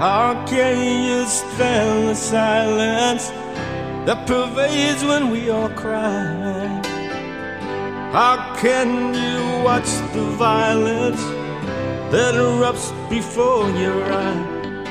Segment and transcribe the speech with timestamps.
[0.00, 3.28] How can you stand the silence
[4.06, 6.80] that pervades when we all cry?
[8.10, 11.22] How can you watch the violence
[12.12, 14.86] that erupts before your eyes?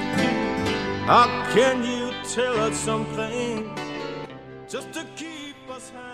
[1.08, 3.76] How can you tell us something
[4.68, 5.04] just to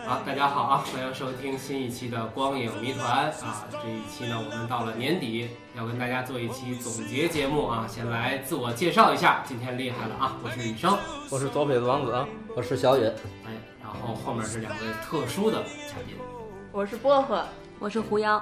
[0.05, 3.65] 好，大家好啊，欢迎收听新一期的《光影谜团》啊。
[3.71, 7.87] 这一期呢，我们到了年底，要跟大家做一期总结节目啊。
[7.89, 10.95] 先来自我介绍一下，今天厉害了啊，我是李生，
[11.31, 12.23] 我是左撇子王子，
[12.55, 13.07] 我是小允，
[13.45, 16.15] 哎，然后后面是两位特殊的嘉宾，
[16.71, 17.43] 我是薄荷，
[17.79, 18.37] 我是狐妖，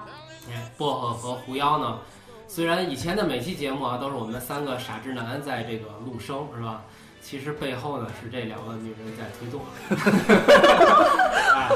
[0.49, 1.97] 哎，薄荷和狐妖呢，
[2.45, 6.83] 虽然以前的每期节目啊都是我们三个傻直男在这个录声是吧？
[7.23, 9.61] 其实背后呢是这两个女人在推动。
[11.55, 11.69] 哎，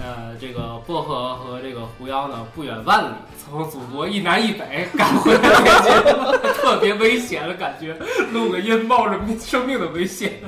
[0.00, 5.40] 呃，这个薄荷和这个狐妖呢不远万里，从祖国一南一北赶回来
[6.54, 7.94] 特别危险的感觉，
[8.32, 10.40] 录个音冒着生命的危险。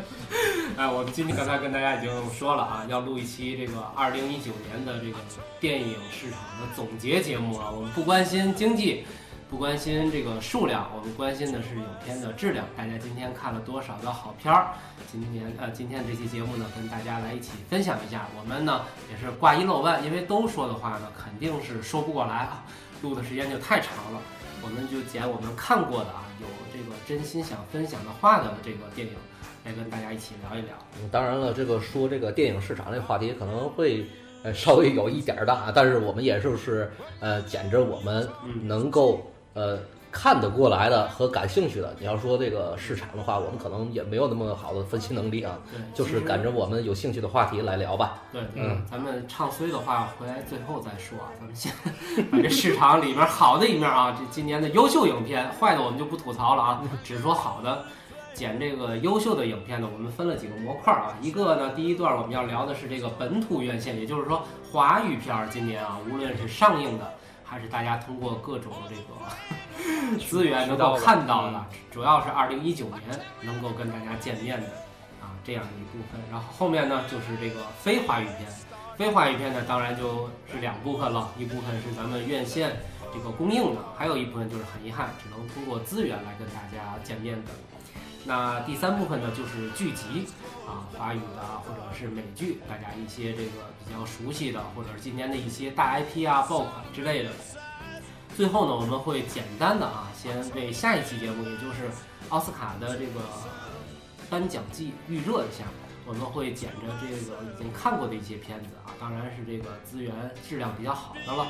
[0.77, 5.17] 哎，我们今天刚才跟大家已经说了啊，要录一期这个二零一九年的这个
[5.61, 7.71] 电影市场的总结节目啊。
[7.71, 9.05] 我们不关心经济，
[9.55, 12.67] 不关心这个数量，我们关心的是影片的质量。
[12.77, 14.75] 大家今天看了多少的好片儿？
[15.13, 18.27] 今天呃，今天这期节目呢，跟大家来一起分享一下。
[18.37, 22.65] 我们呢也是挂一漏万，因为都说的话呢，肯定是说不过来啊，
[23.01, 24.21] 录的时间就太长了。
[24.61, 29.15] 我们就捡我们看过的啊，有这个真心想分享的话的这个电影，
[29.65, 30.75] 来跟大家一起聊一聊。
[31.01, 34.05] 嗯当然了，这个说这个电影市场这个话题可能会
[34.43, 39.79] 呃稍微有一点儿大，但是我们也就是呃捡着我们嗯能够呃
[40.13, 41.93] 看得过来的和感兴趣的。
[41.99, 48.23] 你要说这个市场的话，我们可能也没有那么好的分析能力啊，对，就是赶着我们有兴趣的话题来聊吧。
[48.33, 51.33] 对，嗯，咱们唱衰的话回来最后再说啊。
[51.37, 51.73] 咱们先
[52.31, 57.83] 把这市场里面好的一面啊，这今年的优秀影片，坏的我们就不吐槽了啊， 只说好的。
[58.35, 61.17] 捡这个优秀的影片呢，我们分了几个模块啊。
[61.23, 67.15] 一个呢，第一段我们要聊的是这个本土院线，也就是说华语片儿今年啊，无论是上映的，
[67.45, 73.01] 还是大家通过各种这个 资源能够看到的，主要是二零一九年
[73.43, 74.67] 能够跟大家见面的
[75.21, 76.21] 啊这样一部分。
[76.31, 78.49] 然后后面呢，就是这个非华语片。
[78.97, 82.77] 非华语片呢，当然就是两部分了，一部分是咱们院线
[83.13, 87.51] 这个公映的，还有一部分就是很遗憾，只能通过资源来跟大家见面的。
[88.27, 90.27] 那第三部分呢，就是剧集
[90.67, 93.51] 啊，华语的或者是美剧，大家一些这个
[93.87, 97.31] 比较熟悉的，或者是今年的一些大 IP 啊、爆款之类的。
[98.35, 101.91] 最后呢，我们会简单的啊，先为下一期节目，也就是
[102.31, 103.21] 奥斯卡的这个
[104.31, 105.65] 颁奖季预热一下。
[106.07, 110.13] 我们会捡着这个已经看过的一些片子啊，当然是这个资源
[110.47, 111.47] 质量比较好的了。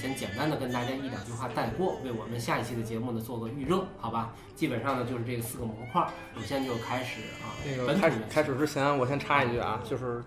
[0.00, 4.32] 先简单的跟大家一两句话带过，为我们下一期的节目呢做个预热，好吧？
[4.56, 10.22] 基本上呢就是这四个模块儿，首先就开始啊，那个开始开始之前，我先插一句啊，就是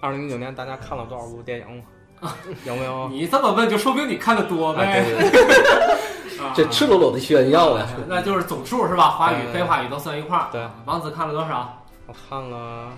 [0.00, 1.82] 二零一九年大家看了多少部电影
[2.20, 2.36] 啊？
[2.64, 3.08] 有没有？
[3.12, 5.04] 你这么问，就说明你看的多啊，呗。
[5.04, 7.86] 对对对，啊这赤裸裸的炫耀呀！
[8.06, 9.08] 那就是总数是吧？
[9.10, 10.48] 华语、非华语都算一块儿。
[10.52, 11.78] 对，王子看了多少？
[12.06, 12.88] 我看了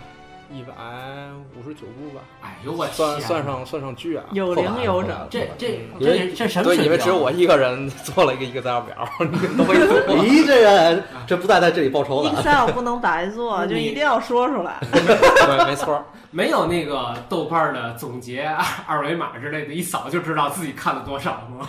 [0.55, 0.73] 一百
[1.59, 3.21] 五十九部吧，哎呦我算！
[3.21, 4.25] 算上算上剧啊。
[4.31, 5.11] 有零有整。
[5.29, 6.85] 这这这这什么对，水平？
[6.85, 10.15] 因为只有我一个人做了一个一个 Excel 表， 你们都没做。
[10.23, 14.79] 你这人这不在在这里报仇的啊！Excel 不能白做，就一定要说出来。
[14.93, 16.01] 对，没错。
[16.31, 18.49] 没有那个豆瓣的总结
[18.87, 21.69] 二维码之类的，一扫就知道自己看了多少吗？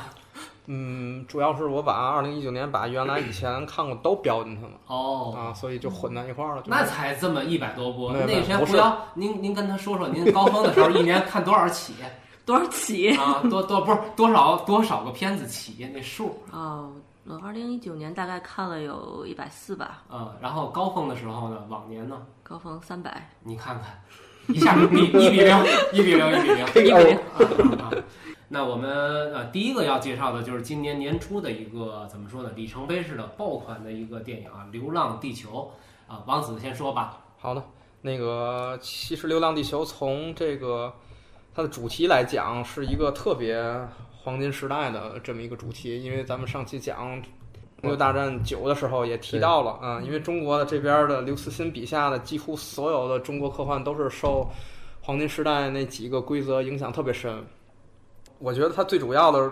[0.68, 6.64] 嗯，主要是我把二零一九年把原来以前看过都标进去了哦，啊，所以就混在一块儿了。
[6.66, 8.12] 那才这么一百多部。
[8.12, 11.94] 那个谁，没有不是胡瑶，您您跟他说说，您高峰的时候一年看多少起
[12.46, 13.16] 多少起？
[13.18, 13.42] 啊？
[13.50, 16.92] 多多不是多少多少个片子起那数哦，
[17.26, 20.32] 我二零一九年大概看了有一百四吧，嗯？
[20.40, 23.28] 然后高峰的时候呢，往年呢，高峰三百。
[23.42, 24.00] 你看看，
[24.56, 25.58] 一下一比零，一比零，
[25.92, 27.20] 一比零， 这个一比零。
[28.48, 35.72] 那我们呃第一个要介绍的就是今年年初的一个怎么说呢里程碑式的爆款的一个电影啊，《流浪地球》
[36.14, 37.18] 啊，王子先说吧。
[37.38, 37.64] 好的，
[38.02, 40.94] 那个其实《流浪地球》从这个
[41.54, 43.64] 它的主题来讲，是一个特别
[44.12, 47.20] 黄金时代的这么一个主题，因为咱们上期讲
[47.82, 54.48] 《星球大战九》的时候也提到了啊、因为中国的这边的刘慈欣笔下的几乎所有的中国科幻都是受
[55.02, 57.44] 黄金时代那几个规则影响特别深。
[58.40, 59.52] 我觉得它最主要的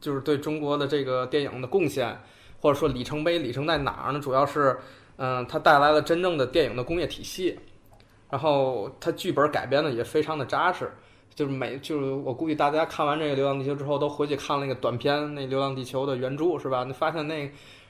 [0.00, 2.18] 就是对中国的这个电影的贡献，
[2.60, 4.20] 或者说里程碑，里程在哪儿呢？
[4.20, 4.78] 主要是，
[5.16, 7.58] 嗯、它带来了真正的电影的工业体系，
[8.30, 10.90] 然后它剧本改编的也非常的扎实。
[11.34, 16.82] 就是每就是我估计大家看完这个《流浪地球》之后，都回去看了那个短片，那《流浪地球》的原著是吧？
[16.82, 17.46] 你发现那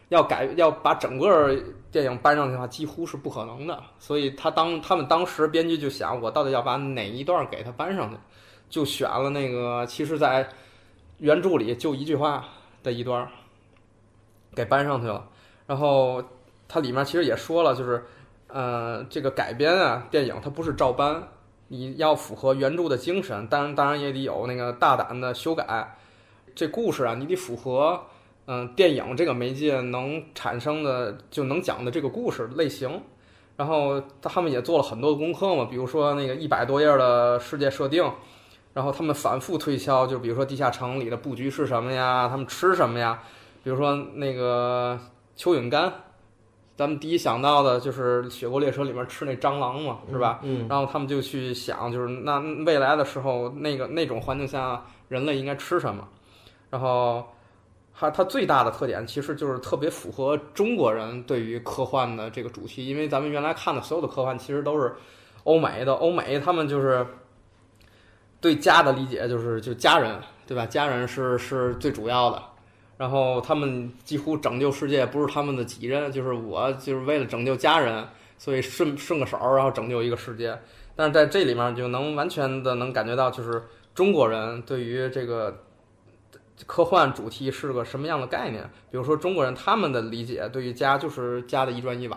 [0.08, 1.56] 要改要把整个
[1.92, 3.80] 电影搬上去的话，几乎是不可能的。
[4.00, 8.16] 所以他当他们当时编剧就想，我到底要把哪一段给他搬上去，
[8.68, 10.48] 就选了那个其实，在
[11.18, 12.44] 原著里就一句话
[12.82, 13.28] 的一段儿
[14.54, 15.28] 给搬上去了。
[15.66, 16.22] 然后
[16.68, 18.04] 它里面其实也说了，就是
[18.48, 21.22] 呃，这个改编啊，电影它不是照搬，
[21.68, 25.96] 你要符合原著的精神，当然当然也得有那个大胆的修改。
[26.54, 28.00] 这故事啊，你得符合
[28.48, 33.02] 嗯、电影这个媒介能产生的就能讲的这个故事类型。
[33.56, 38.08] 然后他们也做了很多的功课嘛，比如说那个一百多页的世界设定，
[38.76, 43.18] 然后他们反复推敲，就比如说地下城里的布局是什么呀，他们吃什么呀，
[43.64, 45.00] 比如说那个
[45.34, 45.90] 蚯蚓干，
[46.76, 50.40] 咱们第一想到的就是《雪国列车》里面吃那蟑螂嘛，是吧？
[50.42, 56.06] 嗯，然后他们就去想，就是那未来的时候，那个那种环境下，人类应该吃什么？
[56.68, 57.24] 然后，
[57.94, 64.94] 还它最大的特点其实就是特别符合中国人对于科幻的这个主题，因为咱们原来看的所有的科幻其实都是
[65.44, 67.06] 欧美的，欧美他们就是
[68.40, 70.66] 对家的理解就是就家人，对吧？
[70.66, 72.42] 家人是是最主要的。
[72.98, 78.06] 然后他们几乎拯救世界不是他们的己任，就是我就是为了拯救家人，
[78.38, 80.58] 所以顺顺个手，然后拯救一个世界。
[80.94, 83.62] 但是在这里面就能完全的能感觉到，就是
[83.94, 85.62] 中国人对于这个
[86.64, 88.62] 科幻主题是个什么样的概念。
[88.90, 92.16] 比如说中国人他们的理解对于家就是家的一砖一瓦，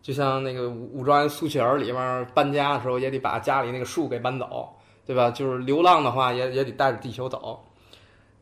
[0.00, 4.77] 就像那个《武武状元苏乞儿》里面搬家的时候也得把家里那个树给搬走，
[5.08, 5.30] 对吧？
[5.30, 7.64] 就是流浪的话也也得带着地球走。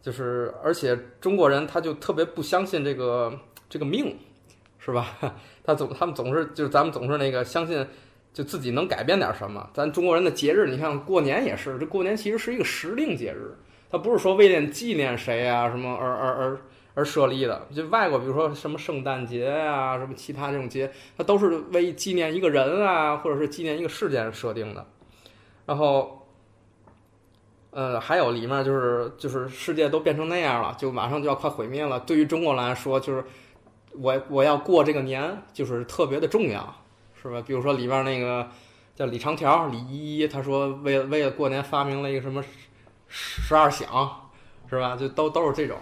[0.03, 3.33] 就是，而且中国人他就特别不相信这个
[3.69, 4.19] 这个命，
[4.81, 5.17] 是吧？
[5.63, 7.87] 他总他们总是就是咱们总是那个相信，
[8.33, 9.71] 就自己能改变点什么。
[9.73, 13.55] 咱中国人的节日，你像过年也是，这过年其实是一个时令节日，
[13.89, 16.59] 它不是说为了纪念谁啊什么而而而
[16.95, 17.65] 而设立的。
[17.73, 24.85] 就外国，比如说什么圣诞节啊，什么其他这种节，它都是为纪念一个人啊，或者是纪念一个事件设定的。
[25.65, 26.25] 然后。
[27.76, 32.00] 呃，还有里面就是就是世界都变成那样了，就马上就要快毁灭了。
[32.00, 33.23] 对于中国来说，就是
[33.93, 36.75] 我我要过这个年，就是特别的重要，
[37.20, 37.43] 是吧？
[37.46, 38.49] 比如说里面那个
[38.94, 42.43] 叫李长条、李依依，他说为了为了过年发明了一个什么
[43.08, 44.31] 十二响，
[44.70, 44.96] 是吧？
[44.96, 45.76] 就都都是这种。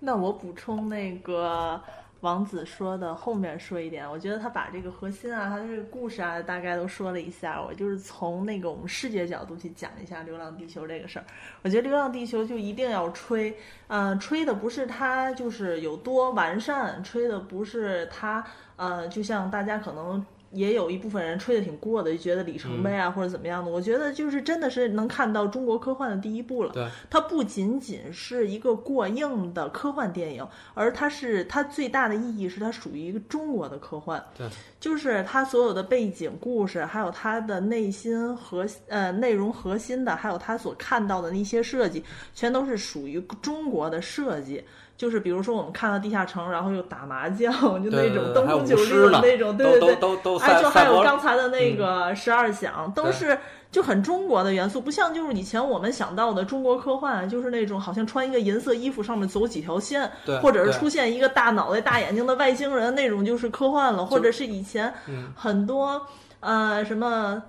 [0.00, 1.80] 那我补充那个
[2.22, 7.60] 王子说的后面说一点，我觉得他把这个核心啊，他这个故事啊，大概都说了一下。
[7.60, 11.24] 我就是从那个我们视觉角度去讲一下《流浪地球》这个事儿。
[11.62, 13.56] 我觉得《流浪地球》就一定要吹，
[13.88, 18.44] 呃，吹的不是它就是有多完善，吹的不是它，
[18.76, 20.24] 呃，就像大家可能。
[20.52, 23.70] 也有一部分人吹的挺过的，就觉得里程碑啊、或者怎么样的。
[23.70, 26.72] 我觉得就是真的是能看到中国科幻的第一步了。
[26.72, 34.22] 对，它不仅仅是一个过硬的科幻电影，而它是它最大的意义是它属于一个中国的科幻。
[34.36, 34.46] 对，
[34.78, 44.62] 就是它所有的背景故事，还有它的内心核呃内容核心的，还有它所看到的那些设计，全都是属于中国的设计。
[44.96, 47.52] 就是比如说我们看到地下城，然后又打麻将，
[47.82, 53.36] 就那种灯红酒绿的那种，对对对，哎，就还有刚才才的那个十二响，都是
[53.70, 66.06] 就很中国的元素，不像就是以前我们想到的中国科幻，就是那种好像穿一个银色衣服，上面走几条线，对或者是出现一个大脑袋、大眼睛的外星人那种，就是科幻了，或者是以前嗯很多
[66.40, 67.42] 呃什么。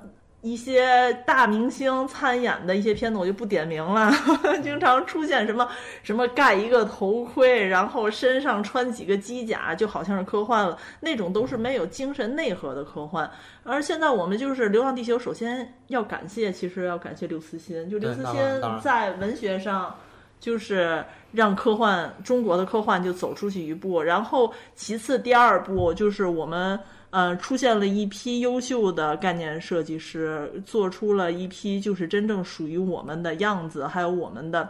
[0.44, 4.12] 一些大明星参演的一些片子，我就不点名了。
[4.62, 5.66] 经常出现什么
[6.04, 10.78] 什么盖一个头盔，然后身上穿几个机甲，就好像是科幻了。
[11.00, 13.32] 那种都是没有精神内核的科幻。
[13.64, 17.90] 而现在我们就是《流浪地球》，首先要感谢，其实要感谢刘慈欣。
[17.90, 18.36] 就刘慈欣
[18.82, 19.96] 在文学上，
[20.42, 24.04] 就是让科幻中国的科幻就走出去一步。
[24.04, 26.78] 然后其次第二步就是我们。
[27.14, 34.68] 呃，出现了一批优秀的概念设计师，做出了一批就是真正属于我们的样子，还有我们的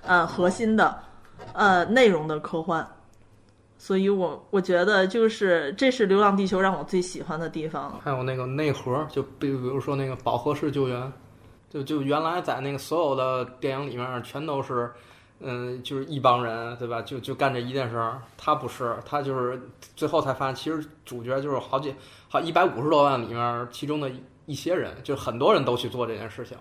[0.00, 0.98] 呃核心的
[1.52, 2.86] 呃内容的科幻。
[3.76, 8.00] 所以我我觉得就是这是《流浪地球》让我最喜欢的地方。
[8.02, 11.12] 还有那个内核，就比比如说那个饱和式救援，
[11.68, 14.90] 就就原来在那个所有的电影里面全都是，
[15.40, 17.02] 嗯，就是一帮人，对吧？
[17.02, 18.22] 就就干这一件事儿。
[18.36, 19.60] 他不是，他就是
[19.94, 21.94] 最后才发现，其实主角就是好几
[22.28, 24.10] 好一百五十多万里面其中的
[24.46, 26.56] 一些人，就很多人都去做这件事情。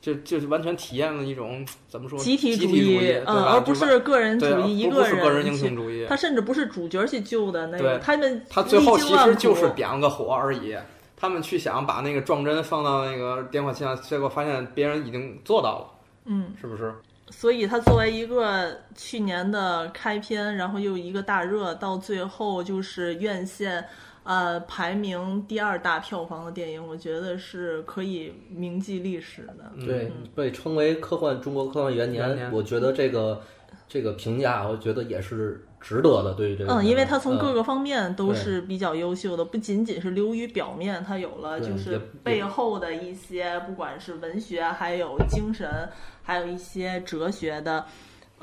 [0.00, 6.04] 就就是完全体验了一种怎么说集体主主义，而不是个人主义，一不是个人人去英雄主义。
[6.06, 10.76] 他甚至不是主角去救的那个，他们他最后其实就是点了个火而已。
[11.16, 15.86] 他们去想把那个撞针放到那个电话线上，结果发现别人已经做到了，
[16.26, 16.52] 嗯。
[16.60, 16.92] 是不是？
[17.36, 23.84] 所以它作为一个去年的开篇，然后又一个大热，到最后就是院线。
[24.24, 29.70] 呃，排名第二大票房的电影，我觉得是可以铭记历史的。
[29.84, 33.42] 对，被称为科幻中国科幻元元年我觉得这个
[33.88, 36.34] 这个评价，我觉得也是值得的。
[36.34, 45.88] 对于这个，嗯，因为它从各嗯个方面都是比较优秀的，不仅仅是流于表面，它有了就是背后的一些，不管是文学，还有精神，
[46.22, 47.84] 还有一些哲学的。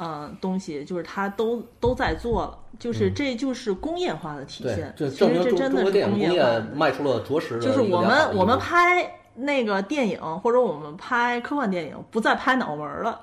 [0.04, 6.76] 嗯，东西就是它都都在做了，就是这就是工业化的体现。，这其证明中实这真的中国电影是工业化工业的。
[6.76, 13.20] 迈出了着实的就是我们我们拍那个电影或者我们拍科幻电影，不再拍脑门儿了，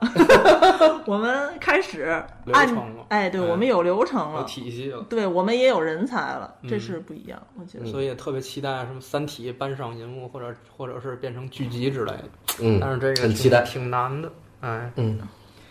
[1.06, 2.04] 我们开始
[2.44, 5.04] 流按程了哎，对哎我们有流程了有了，体系了。
[5.08, 7.86] 对我们也有人才了，这嗯是不一样，我觉得。
[7.86, 12.24] 所以也特别期待什么《三体》搬上银幕，或者或者是变成剧集之类的。
[12.60, 14.30] 嗯，但是这个很期待挺难的。
[14.60, 15.18] 哎，嗯，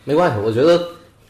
[0.03, 0.79] 没关系，我觉得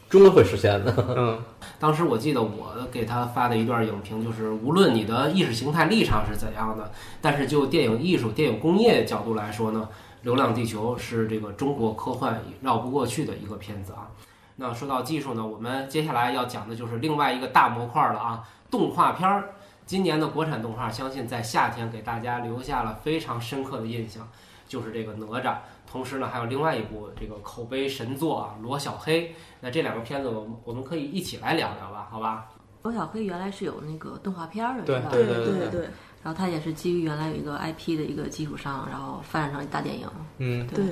[0.09, 0.93] 终归会实现的。
[1.17, 1.39] 嗯，
[1.79, 9.89] 当时我记得我给他发的一段影评，就是无论你的意识形态立场是怎样的，但是就电影艺术、电影工业角度来说呢，
[10.23, 14.07] 《流浪地球》是这个中国科幻绕不过去的一个片子啊。
[14.55, 19.49] 那说到技术呢，我们接下来要讲的就是另外一个大模块了啊，动画片儿。
[19.85, 24.27] 今年的国产动画，相信在夏天给大家留下了非常深刻的印象，
[24.67, 25.55] 就是这个哪吒。
[25.89, 29.29] 同时呢，还有另外一部这个口碑神作啊，《罗小黑》。
[29.59, 32.49] 那这两个片子，我们我们可以一起来聊聊吧，好吧？
[32.83, 35.09] 罗小黑原来是有那个动画片儿的，对吧？
[35.11, 35.81] 对对对对
[36.23, 40.07] 然后它也是基于原来有一个 IP 的一个基础上，然后发展成一大电影。
[40.39, 40.85] 嗯，对，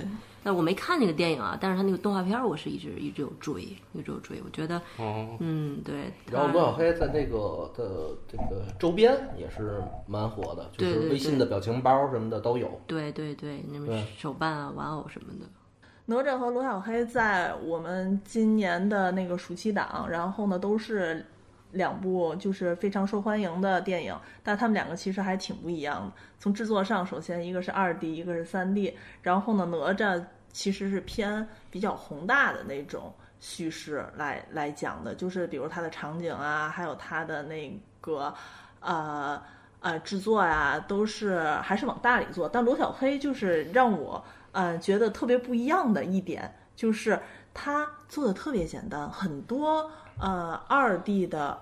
[0.45, 4.39] 但我没看那个电影啊，但是他那个动画片儿我是一直一直有追，一直有追。
[4.45, 6.13] 我觉得，哦，嗯，对。
[6.31, 12.79] 然后罗小黑在那个的这个周边也是蛮火的，就是微信的表情包什么的都有。
[12.85, 15.47] 对对对，那么手办啊、玩偶什么的。
[16.05, 21.25] 哪吒和罗小黑在我们今年的那个暑期档，然后呢都是
[21.71, 26.11] 两部就是非常受欢迎的电影，但他们两个其实还挺不一样的。
[26.37, 30.23] 从制作上，首先一个是二 D，一个是三 D，然后呢哪吒
[30.55, 38.33] 其实是偏比较宏大的那种叙事来来讲的，就是比如它的场景啊，还有它的那个
[38.79, 39.41] 呃。
[39.81, 47.19] 呃，制作呀、都是还是往大里做，但罗小黑就是让我呃觉得特别不一样的一点，就是
[47.53, 49.87] 它做的特别简单，很多
[50.19, 51.61] 呃二 D 的，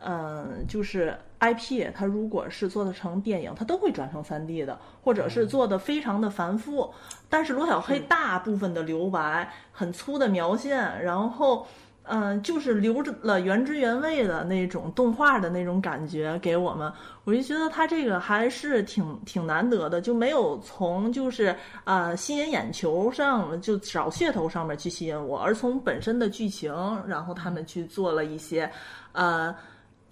[0.00, 6.90] 嗯、就是 IP，它如果是做的成电影，它都会转成三 D 的，或者是做的非常的繁复。
[7.28, 11.66] 但是罗小黑大部分的留白，很粗的描线，然后。
[12.04, 26.74] 嗯，就是留着了原汁原味的那种动画的那种感觉给我们，我就觉得他这个还是挺挺难得的，就没有从就是呃吸引眼球上就找噱头上面去吸引我，而从本身的剧情，
[27.06, 28.68] 然后他们去做了一些
[29.12, 29.54] 呃。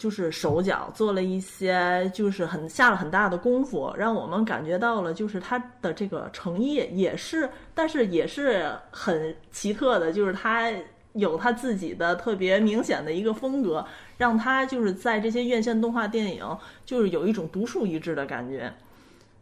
[0.00, 10.72] 就是手脚做了一些，就是很下了很大的功夫，让我们感觉到了，就是他的这个诚意也是，但是也是很奇特的，就是他
[11.12, 13.84] 有他自己的特别明显的一个风格，
[14.16, 18.72] 让他就是在这些院线动画电影，就是有一种独树一帜的感觉。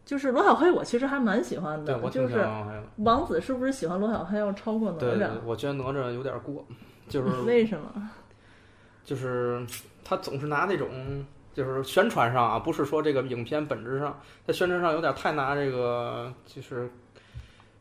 [0.03, 2.83] 就是罗小黑，我其实还蛮喜欢的，对我挺就是喜欢的。
[2.97, 6.65] 王子是不是喜欢罗小黑要超过哪吒对吒？，我觉得哪吒有点过，
[7.07, 8.09] 就是为什么？
[9.05, 9.65] 就是
[10.03, 16.89] 他总是拿那种就是宣传上啊，不是说这个影片本质上，在宣传上有点太拿这个就是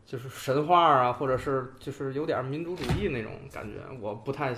[0.05, 4.55] 就是神话啊，或者是就是有点民族主义那种感觉，我不太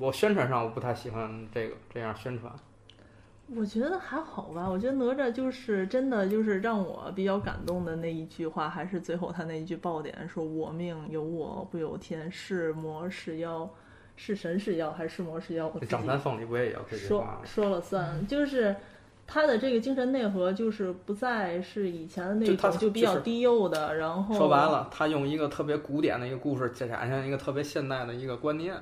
[0.00, 2.52] 我宣传上我不太喜欢这个这样宣传。
[3.54, 13.68] 我觉得还好吧，我觉得哪吒就是真的就是让我比较感动的那一句话，还是最后他那一句爆点，说我命由我不由天，是魔是妖，
[14.16, 15.66] 是神是妖还是魔是妖？
[15.66, 17.40] 我自己张三丰里不也有这句说话？
[17.44, 18.74] 说了算，就是
[19.26, 28.74] 他的这个精神内核就是不再是以前的那种就比较低幼的，然后说白了，他用一个特别古典的一个故事，展现一个特别现代的一个观念，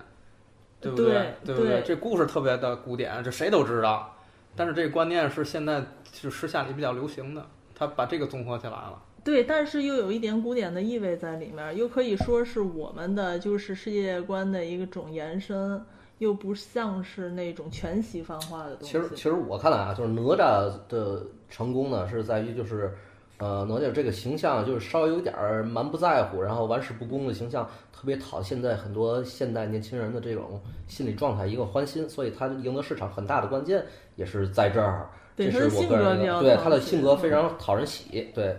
[0.81, 4.15] 对不对对不对这故事特别的古典，这谁都知道。
[4.55, 9.03] 但是这个观念是现在就时下里比较流行的，他把这个综合起来了。
[9.25, 15.81] 对，但是又有一点古典的意味在里面，又可以说是我们的就是世界观的一个种延伸，
[16.19, 18.93] 又不像是那种全西方化的东西。
[18.93, 22.93] 其实，其实我看来啊，就是哪吒的成功呢，是在于就是，
[23.39, 33.85] 呃，哪吒这个形象就是稍微有点儿蛮不在乎，然后玩世不恭的形象，特别讨现在很多现代年轻人的这种心理状态一个欢心，所以他赢得市场很大的关键
[34.17, 35.09] 也是在这儿。
[35.35, 38.55] 对这是我他的性格对他的性格非嗯常讨人喜，对，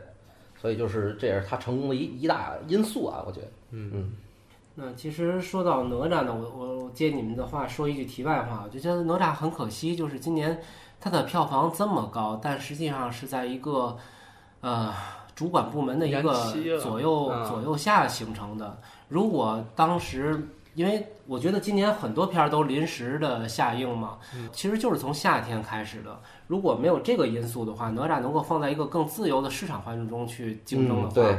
[0.63, 3.48] 所以就是这也是他成功的一一大因素啊，我觉得。
[3.72, 4.13] 嗯嗯
[4.75, 10.58] 那其实说到哪吒呢，我我我接你们的话说一句题外话，我就觉得哪吒很可惜，就是今年
[11.01, 13.98] 它的票房这么高，但实际上是在一个
[14.62, 14.93] 呃
[15.36, 16.34] 主管部门的一个
[16.79, 18.79] 左右啊左右下形成的。
[19.10, 24.18] 如果当时，因为我觉得今年很多片儿都临时的下映嘛，
[24.51, 26.20] 其实就是从夏天开始的。
[26.48, 31.38] 如果没有这个因素的话，哪吒能够放在一个更自由的市场环境中去竞争的话，嗯，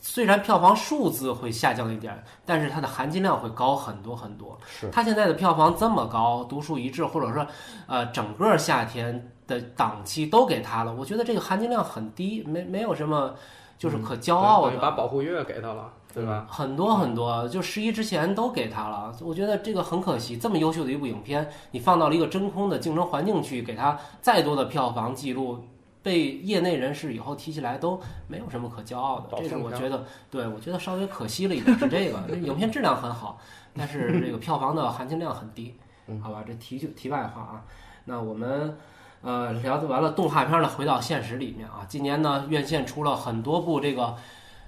[0.00, 4.58] 虽然票房数字会下降一点，但是它的含金量会高很多很多。
[4.66, 7.46] 是它现在的票房这么高，独树一帜，或者说，
[7.86, 13.34] 呃，整个夏天的档期都给它了，我觉得这个含金量很低，没没有什么
[13.78, 14.72] 就是可骄傲的。
[14.72, 16.46] 对把保护月给他了，对吧？
[16.48, 20.34] 很多很多，就十一之前都给他了，我觉得这个很可惜。
[20.34, 25.62] 这么优秀的一部影片，你放到了一个真空的竞争环境去，给他再多的票房记录，
[26.02, 29.36] 被业内人士以后提起来都没有什么可骄傲的。
[29.36, 32.18] 这是我觉得，对我觉得稍微可惜了一点是这个。
[32.40, 33.38] 影片质量很好，
[33.76, 35.74] 但是这个票房的含金量很低，
[36.22, 36.42] 好吧？
[36.46, 37.62] 这题就题外话啊。
[38.06, 38.74] 那我们。
[39.22, 41.84] 呃，聊完了动画片呢，回到现实里面啊。
[41.88, 44.14] 今年呢，院线出了很多部这个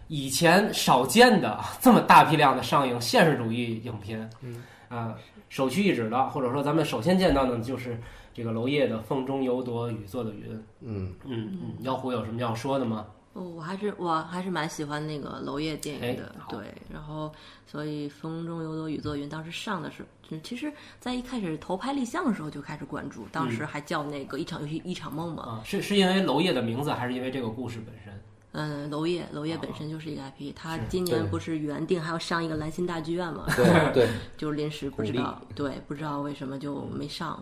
[0.08, 5.14] 以前少见的这么大批量的上映现实主义影片，嗯，啊，
[5.48, 7.98] 首屈一指的，或者说咱们首先见到的就是
[8.32, 10.44] 这个娄烨的《风中有朵雨做的云》。
[10.80, 13.06] 嗯，嗯嗯，妖狐有什么要说的吗？
[13.34, 16.58] 哦，我还是我还是蛮喜欢那个娄烨电影的哎，对，
[16.90, 17.30] 然后
[17.66, 28.12] 所以《风中有朵雨做云》当时上的时候，嗯其实在一开始投拍立项的时候就开始关注，当时还叫那个一场游戏一场梦嘛，啊，是是因为娄烨的名字，还是因为这个故事本身？
[28.60, 37.40] 嗯，娄烨娄烨本身就是一个 IP，他今年不是原定还要上一个兰心大剧院嘛，对对， 就是临时不知道，对，不知道为什么就没上。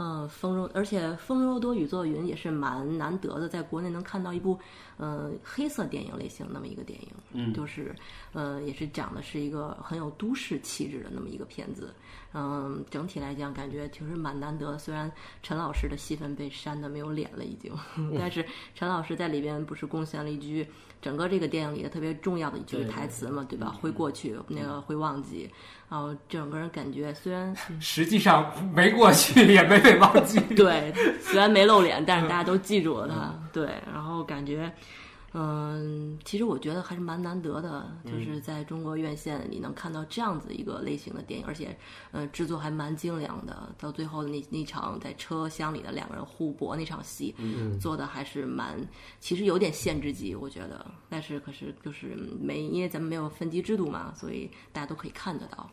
[0.00, 4.56] 嗯，风中，而且《风中多雨做云》也是蛮难得的，在国内能看到一部，
[4.98, 7.92] 嗯、黑色电影类型那么一个电影，嗯就是，
[8.32, 11.92] 呃，也是讲的是一个很有都市气质的那么一个片子。
[12.40, 14.78] 嗯，整体来讲感觉其实蛮难得。
[14.78, 15.10] 虽然
[15.42, 17.72] 陈老师的戏份被删的没有脸了已经，
[18.16, 18.44] 但是
[18.76, 20.64] 陈老师在里边不是贡献了一句
[21.02, 23.76] 整个这个电影里的特别重要的一句台词嘛，对吧？
[23.80, 25.50] 会过去，那个会忘记。
[25.90, 30.38] 然后整个人感觉虽然实际上没过去，也没被忘记。
[30.54, 33.34] 对，虽然没露脸，但是大家都记住了他。
[33.52, 34.70] 对，然后感觉，
[35.34, 41.76] 嗯，其实我觉得还是蛮难得的，就是在中国院线里能看到这样子一个类型的电影，而且，
[42.12, 43.68] 呃，制作还蛮精良的。
[43.78, 47.34] 到最后那那场在车厢里的两个人互搏那场戏，
[47.78, 48.80] 做的还是蛮，
[49.20, 50.86] 其实有点限制级，我觉得。
[51.10, 55.68] 但是可是就是没，因为咱们没有分级制度嘛，所以大家都可以看得到。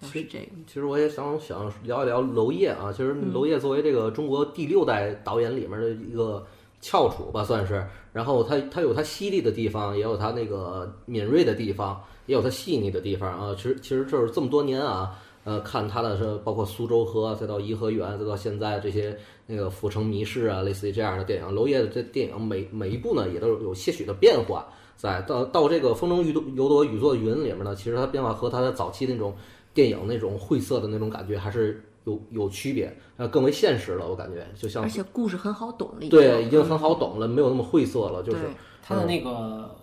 [0.00, 2.92] 就是这个，其实我也想想聊一聊娄烨啊。
[2.92, 6.46] 其实嗯娄烨作为这个中国第六代导演里面的一个
[6.80, 7.84] 翘楚吧，算是。
[8.12, 13.54] 然后他他有他犀利的地方，也有他那个敏锐的地方，也有他细腻的地方啊。
[13.56, 24.66] 其实其实就是这么多年啊，呃，看他的是包括苏州河，再到颐和园，再到现在这些那个府城谜事啊，类似于这样的电影，娄烨的这电影每每一部呢也都有些许的变化。
[24.96, 29.32] 在到到这个《风中雨朵有朵雨做云》里面呢，其实它变化和他的早期那种
[29.72, 38.50] 电影那种晦涩的那种感觉还是有有区别，呃，更为现实了，我感觉就像而且故事很好懂了，对已经很好懂了，没有那么晦涩了，就是对
[38.82, 39.30] 他的那个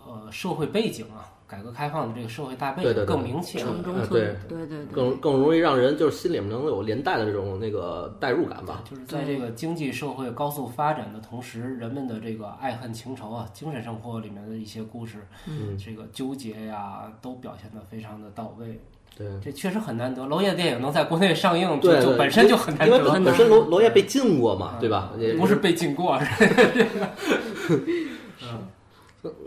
[0.05, 3.59] 呃社会背景啊，改革开放的这个社会大背景更明确。
[3.59, 8.83] 城中呃村，对对对，更更容易让人就是心里面能有连带的这种那个代入感吧。
[8.89, 18.79] 就是在这个经济社会高速发展的同时，人们的这个爱恨情仇啊，精神生活里面的一些故事，嗯，这个纠结呀，都表现得非常的到位。
[19.17, 19.27] 对。
[19.43, 25.13] 这确实很难得，娄烨的电影能在国内上映，就对，就本身就很难因为得，本本身娄娄烨被禁过嘛，对吧？
[25.17, 26.19] 也不是被禁过，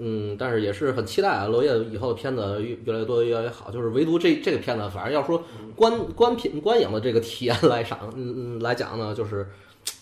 [0.01, 3.71] 嗯，但是也是很期待啊，娄烨以后的片子越越来越多，越来越好。
[3.71, 5.41] 就是唯独这这个片子，反正要说
[5.77, 9.47] 观观品观影的这个体验来赏，嗯嗯来讲呢，就是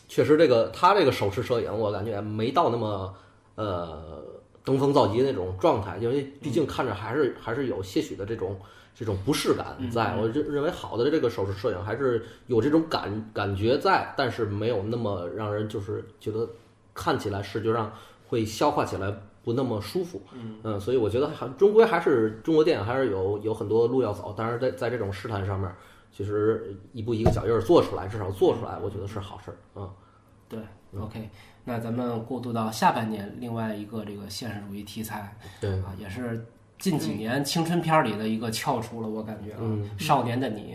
[0.09, 3.13] 确实这个他这个手持摄影，我感觉没到那么
[3.57, 4.23] 呃
[4.65, 8.59] 登峰造极那种状态，因为毕竟看着还是还是有些许的这种
[8.99, 10.15] 这种不适感在。
[10.15, 16.49] 嗯我认认为好的这个手持摄影还是有这种感感觉在，但是没有那么让人就是觉得
[16.95, 17.93] 看起来视觉上
[18.27, 20.23] 会消化起来不那么舒服。
[20.33, 25.71] 嗯所以我觉得还终归还是中国电影还是有有很多路要走，但是在在这种试探上面，
[26.11, 29.57] 其实一步一个脚印儿做出来，至少做出来，我觉得是好事儿。
[29.75, 29.91] 嗯，
[30.49, 30.59] 对
[30.99, 31.29] ，OK，
[31.65, 36.45] 那咱们过渡到下半年，另外一个这个现实主义题材对，啊，也是
[36.79, 40.75] 近几年青春片儿里的一个翘楚了，我感觉啊，嗯少年的你》，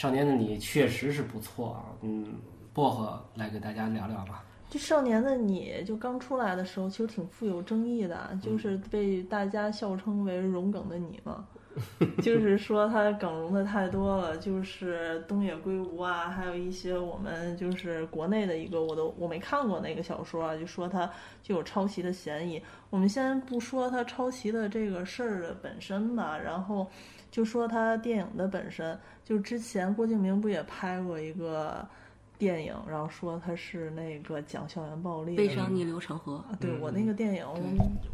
[0.00, 2.34] 少年的你确实是不错啊，嗯，
[2.72, 4.42] 薄荷来给大家聊聊吧。
[4.70, 11.46] 这《少年的你》就刚出来的时候，其实挺富有争议的，就是被大家笑称为“荣梗的你”嘛。
[12.22, 21.10] 就是说他梗融的太多了，就是东野圭吾啊，还有一些我们就是国内的一个，我都我没看过那个小说啊，就说他
[21.42, 22.62] 就有抄袭的嫌疑。
[22.90, 26.88] 我们先不说他抄袭的这个事儿的本身吧，然后
[27.30, 31.86] 就说他电影的本身，就之前郭敬明不也拍过一个
[32.44, 37.46] 电影，然后说他是那个讲校园暴力悲伤逆流成河，啊对我那个电影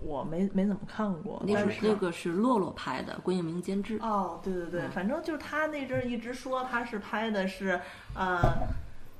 [0.06, 3.98] 我没没怎么看过，那但是那个是洛洛拍的，郭敬明监制。
[4.00, 7.80] 哦，对对对，反正就是他那阵儿一直说他是拍的是，
[8.14, 8.38] 呃，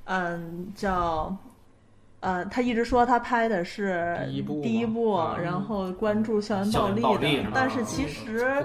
[0.05, 1.35] 嗯，叫，
[2.21, 6.71] 呃，他一直说他拍的是第一部第一部，嗯然后关注校园
[7.01, 8.63] 暴力的但是其实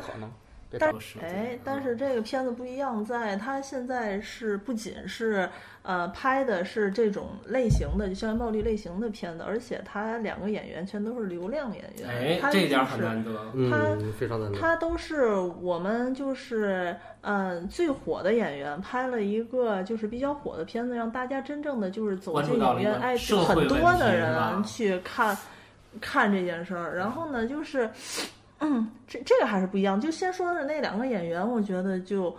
[0.79, 5.49] 但哎，但是这个片子不一样，在它现在是不仅是
[5.83, 13.33] 呃拍的是这种类型的校园暴力类型的片子，而且它两个演员全都是流量演员，哎，他这一点就是很难得。
[13.71, 14.59] 他嗯，非常难得。
[14.59, 25.37] 他都是我们就是嗯、呃最火的演员，拍了一个就是比较火的片子，让大家真正的就是走进影院，哎，社会很多的人去看
[26.01, 26.97] 看这件事儿。
[26.97, 28.36] 然后呢，就是嗯，
[29.07, 30.01] 这这个还是不一样。
[30.01, 32.37] 就先说的那两个演员，我觉得就。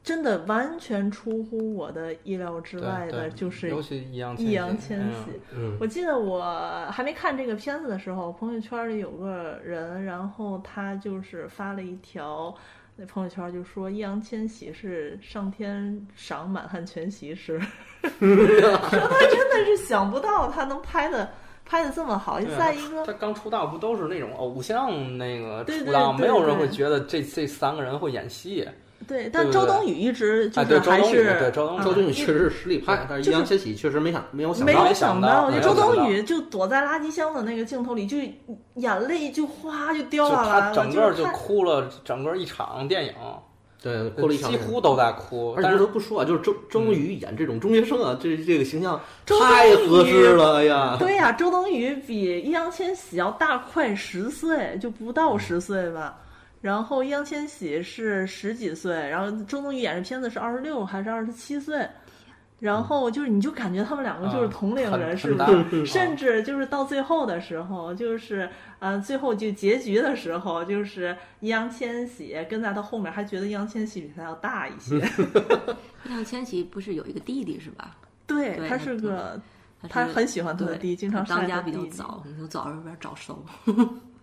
[0.00, 5.40] 真的完全出乎我的意料之外的，就是尤其易烊易烊千千玺。
[5.54, 12.54] 嗯，我记得我还没看这个片子的时候，朋友圈里有个人，然后他就是发了一条
[12.96, 17.60] 那朋友圈，就说易烊千玺是上天赏满汉全席时，
[18.00, 21.28] 说他真的是想不到他能拍的
[21.68, 22.40] 拍的这么好。
[22.58, 28.66] 再一个，他刚出道不都是那种偶像那个对对出道，对没有人会觉得这这三个人会演戏。
[29.06, 38.18] 对，但周冬雨一直就是还是对周冬雨啊周冬雨确实是实力派，但是易烊千玺确实没想没有想没到有想到，就周冬雨就躲在垃圾箱的那个镜头里，就
[38.74, 43.12] 眼泪就哗就掉下来了，他整个就哭了，整个一场电影，
[43.82, 45.52] 对，哭了一场几乎都在哭。
[45.52, 50.96] 而且不但是都不说啊，就是周周冬雨演这种中学生啊，这这个形象周太合适了哎呀！
[51.00, 56.18] 对呀、周冬雨比易烊千玺要大快十岁，就不到十岁吧。
[56.60, 61.86] 然后易烊千玺是十几岁，然后周冬雨演这片子是二十六还是二十七岁？
[62.60, 65.86] 然后就是你就感觉他们两个就是啊同龄人，很是不是？
[65.86, 68.48] 甚至就是到最后的时候，就是
[68.80, 74.96] 呃，最后就结局的时候，就是易烊千玺跟在他后面，还觉得易烊千玺比他要大一些。
[76.04, 77.96] 易烊千玺不是有一个弟弟是吧？
[78.26, 79.40] 对，他是个，
[79.88, 83.42] 他很喜欢他的对弟，经常晒当家比较早，你就早有点早熟。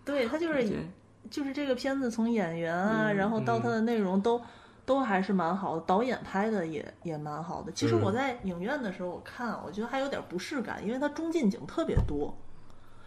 [0.04, 0.70] 对他就是
[1.30, 4.40] 就是这个片子从演员啊，嗯然后到他的内容都、
[4.86, 7.70] 都还是蛮好的，导演拍的也也蛮好的。
[7.72, 12.34] 其实嗯我在影院的时候我看，我觉得还有点不适感，因为它中近景特别多，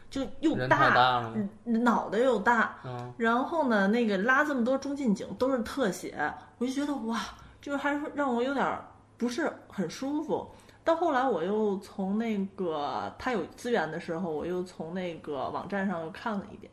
[0.09, 7.17] 就又大，嗯脑袋又大，嗯，然后呢，那个拉这么多中近景都是特写，我就觉得哇，
[7.61, 8.85] 就是还是让我有点儿
[9.17, 10.47] 不是很舒服。
[10.83, 16.71] 到后来，我又从那个他有资源的时候，我又从那个网站上又看了一遍，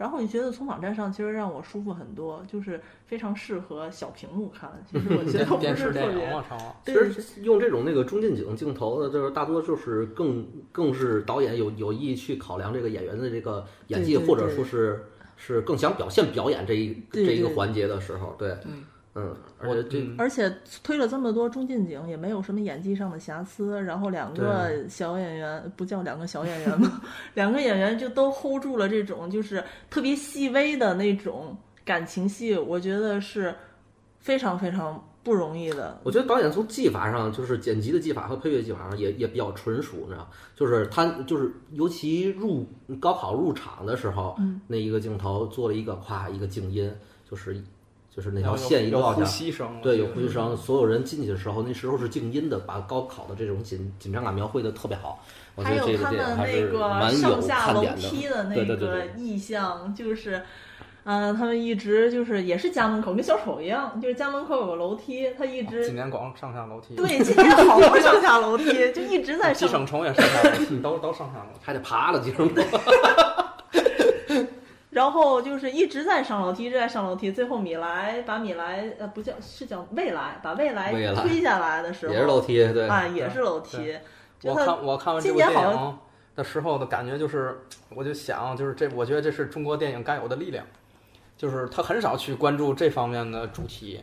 [0.00, 4.72] 然后我就觉得从网站上其实让我舒服很多，就是非常适合小屏幕看。
[4.90, 6.42] 其实我觉得不电视是特别。
[6.86, 15.04] 其实用这种那个中近景镜头的，就是大多就是更更是导演有有意去考量这个演员的这个演技，对对或者说是
[15.36, 18.72] 是更想表现表演这一这一个环节的时候，对，对，
[19.20, 20.52] 嗯，而且这嗯而且
[20.82, 23.80] 推了这么多中近景，也没有什么演技上的瑕疵。
[23.82, 27.00] 然后两个小演员不叫两个小演员吗？
[27.34, 33.54] 两个演员就都 hold 住了这种就是特别细微的那种感情戏，我觉得是
[34.18, 36.00] 非常非常不容易的。
[36.04, 42.66] 我觉得导演从技法上，就是剪辑的技法和配乐技法上也也比较纯熟，你知道，就是他就是尤其入
[42.98, 46.90] 高考入场的时候，嗯那一个镜头做了一个夸一个静音，
[47.28, 47.62] 就是
[48.14, 55.24] 就是那条线一落下，吸声，对，有呼吸声，所有人进去的时候，那时候是静音的，把高考的这种紧紧张感描绘的特别好。
[55.54, 58.44] 我觉还得这个有他们电影还是那个蛮有上下楼看点梯的。
[58.44, 60.42] 那对对对个对意象，就是，
[61.04, 69.78] 嗯、他们一直就是也是家门口跟小丑一样，就是家门口有个楼梯，他一直今年光上下楼梯，对，今年好多上下楼梯，就一直在寄上。
[69.78, 71.60] 生虫也上下楼梯，都都上下楼梯。
[71.62, 72.48] 还得爬了，经常
[74.90, 77.30] 然后就是一直在上楼梯，一直在上楼梯。
[77.30, 83.96] 最后米莱把米莱呃不叫是叫未来，把未来推下来的时候也是楼梯，对，啊，也是楼梯。
[84.42, 85.98] 我看我看完这部电影
[86.34, 90.64] 的时候的感觉就是，我就想，就是这，我觉得这是中国电影该有的力量，
[91.36, 94.02] 就是他很少去关注这方面的主题，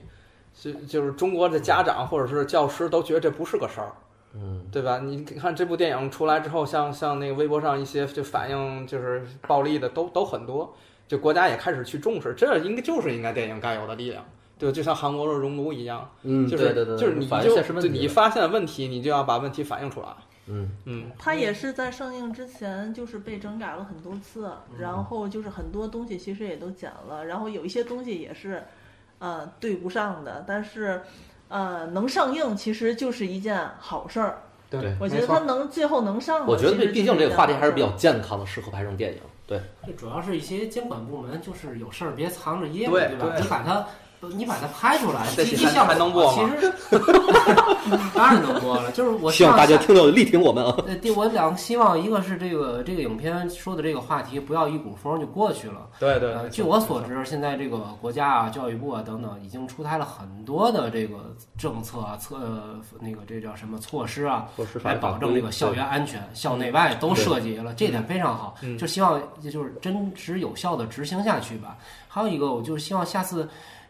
[0.54, 3.92] 就就是中国的家长或者是教师都觉得这不是个事儿，
[4.40, 5.00] 嗯，对吧？
[5.00, 10.76] 你看这部电影出来之后，像像那个微博上一些就反映就是暴力的都都很多，
[11.08, 14.24] 就国家也开始去重视，这应该就是应该电影该有的力量。
[14.60, 20.08] 对，就像韩国的熔炉一样，嗯，就是对对对，就是你就现实问题的，就你发现问题，你就要把问题反映出来。
[20.48, 28.64] 嗯嗯，它也是在上映之前就是被整改了很多次，嗯然后就是很多东西其实也都剪了，然后有一些东西也是，
[29.20, 31.02] 呃，对不上的，但是，
[31.50, 34.42] 呃，能上映其实就是一件好事儿。
[34.70, 37.90] 对我觉得它能最后能上，我觉得这毕竟这个话题还是比较。
[37.92, 39.20] 健康的，适合拍成电影。
[39.48, 43.34] 对，这主要是一些监管部门，就是有事儿别藏着掖着，对吧？
[43.40, 43.88] 你把它，
[44.34, 46.74] 你把它拍出来，这期咱积极效果还能播吗其实
[48.16, 50.76] 当然能播了，就是我希望大家听到力挺我们啊。
[50.88, 55.88] 呃，第我两个希望，一个是这个这个影片说的这个话题不要一股风就过去了。
[56.00, 68.56] 对对呃，据我所知，现在这个国家啊、教育部啊等等，已经出台了很多的这个政策啊、策呃那个这叫什么措施啊，措施来保证这个校园安全、校内外都涉及了，这点非常好。
[68.64, 71.78] 嗯就希望也就是真实有效的执行下去吧。
[72.08, 73.48] 还有一个，我就是希望下次。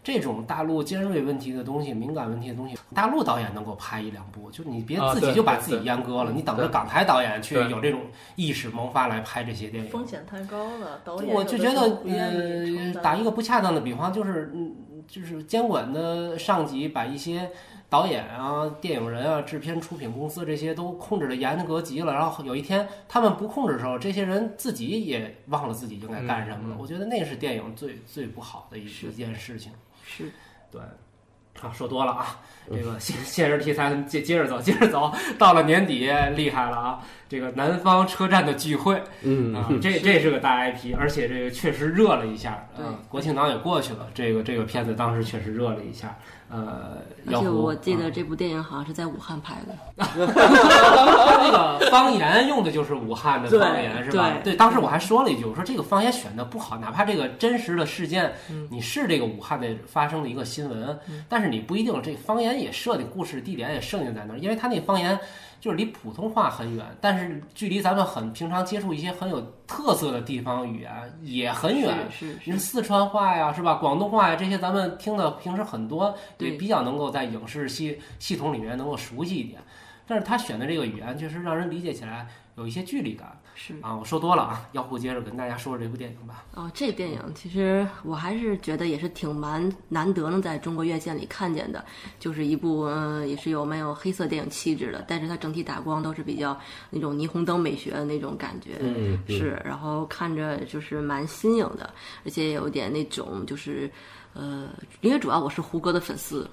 [0.08, 8.04] 这种大陆尖锐问题的东西、敏感问题的东西，大陆导演能够拍一两部，就你别自己就把自己阉割了，你等着港台导演去有这种
[8.38, 9.90] 意识萌发来拍这些电影。
[9.90, 14.74] 风险太高了，导演我就觉得，呃，打一个不恰当的比方，就是，嗯，
[15.10, 17.52] 就是监管的上级把一些
[17.90, 26.76] 导演啊、电影人啊、制片、出品公司这些都控制的严格极了，然后有一天他们不控制的时候，这些人自己也忘了自己应该干什么了。
[26.76, 29.74] 嗯嗯我觉得那是电影最最不好的一一件事情。
[30.08, 30.24] 是
[30.72, 30.82] 对，
[31.62, 32.40] 啊，说多了啊，
[32.70, 39.02] 这个现现实题材咱们接接着走，接着走，到了年底厉害了啊，这个南方车站的聚会。
[39.22, 42.68] 嗯啊，这这是个大 IP，而且这个确实热了一下。
[42.76, 46.18] 对啊，国庆档也过去了，这个这个片子当时确实热了一下。
[46.50, 50.08] 呃，而且我记得啊这部电影好像是在武汉拍的，他
[51.44, 54.32] 那个方言用的就是武汉的对方言，是吧？
[54.44, 58.66] 对对，当时我还说了一句，我说这个方言选的不好，哪怕这个真实的事件，嗯。
[58.72, 65.20] 你是这个武汉的发生的一个新闻，但是你不一定这方言也设定故事地点也设定在那儿，因为他那方言
[65.60, 70.92] 就是离普通话很远，但是距离咱们很平常接触一些很有特色的地方语言
[71.22, 71.96] 也很远。
[72.12, 73.76] 是是四川话呀，是吧？
[73.76, 79.60] 广东话呀，这些咱们听的平时很多，也对比较能够在影视系系统里面能够熟悉一点。
[80.06, 83.74] 但是他选的这个语言，确实让人理解起来有一些距离感是。
[83.82, 83.98] 啊。
[83.98, 86.46] 我说多了啊，要不接着跟大家说说这部电影吧。
[86.54, 91.84] 哦，这电影其实我还是觉得也是挺蛮难得能在中国院线里看见的，
[92.20, 96.58] 就是一部嗯、呃也是有蛮有黑色电影气质的，但是它整体打光都是比较
[96.92, 101.92] 那种霓虹灯美学的那种感觉，嗯嗯是，然后看着就是蛮新颖的，
[102.24, 103.90] 而且有点那种就是
[104.34, 104.70] 呃，
[105.02, 106.48] 因为主要我是胡歌的粉丝。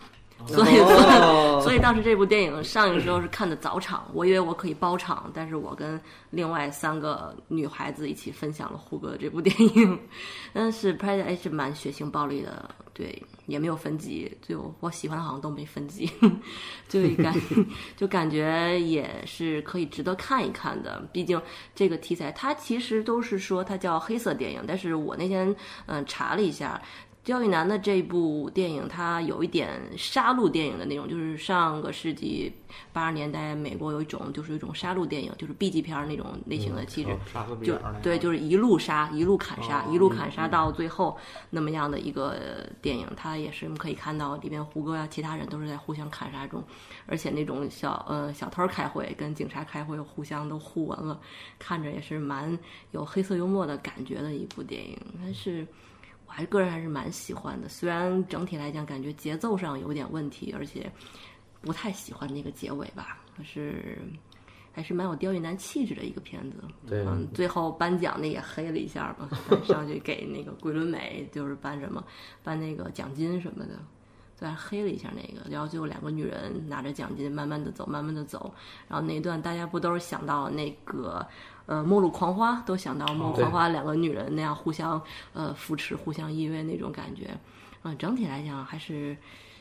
[0.47, 9.99] 所以，哦 所以当时这部电影上映的时候是看的早场，我以为我可以包场，但是我跟另外三个女孩子一起分享了胡歌的这部 电影，
[10.53, 16.11] 但是拍的还是蛮血腥暴力的，对，也没有分级，就我喜欢的好像都没分级，
[16.89, 17.35] 就感
[17.97, 21.41] 就感觉也是可以值得看一看的，毕竟
[21.75, 25.55] 这个题材它其实都是说它叫黑色电影，但是我那天
[25.87, 26.81] 嗯查了一下。
[27.25, 32.53] 焦裕南的这部电影，它有一点杀戮电影的那种，就是上个世纪
[32.93, 37.17] 八十年代美国有一种就是一种杀戮电影，就是 B 级片儿那种类型的气质，
[37.65, 41.17] 就对，就是一路杀，一路砍杀，哦一路砍杀到最后
[41.49, 46.63] 那么样的一个电影，它也是可以看到里边胡歌啊，其他人都是在互相砍杀中，
[47.07, 51.19] 而且那种小呃小偷儿开会跟警察开会互相都互文了，
[51.59, 52.59] 看着也是蛮
[52.91, 55.67] 有黑色幽默的感觉的一部电影，但是。
[56.35, 60.91] 我还个人还是蛮喜欢的，虽然整体来讲感觉节奏上有点问题，而且
[61.61, 63.97] 不太喜欢那个结尾吧，可是
[64.73, 66.57] 还是蛮有刁亦男气质的一个片子。
[66.89, 69.29] 对嗯，最后颁奖的也黑了一下嘛，
[69.65, 72.03] 上去给那个桂纶镁就是颁什么，
[72.43, 73.79] 颁那个奖金什么的。
[74.37, 78.53] 虽然黑了一下那个，然后最后两个女人拿着奖金慢慢的走，慢慢的走，
[78.89, 81.25] 然后那一段大家不都是想到那个
[81.67, 85.01] 呃《末路狂花》，都想到《末路狂花》两个女人那样互相
[85.33, 87.31] 呃扶持、互相依偎那种感觉，
[87.83, 89.17] 嗯、整体来讲还是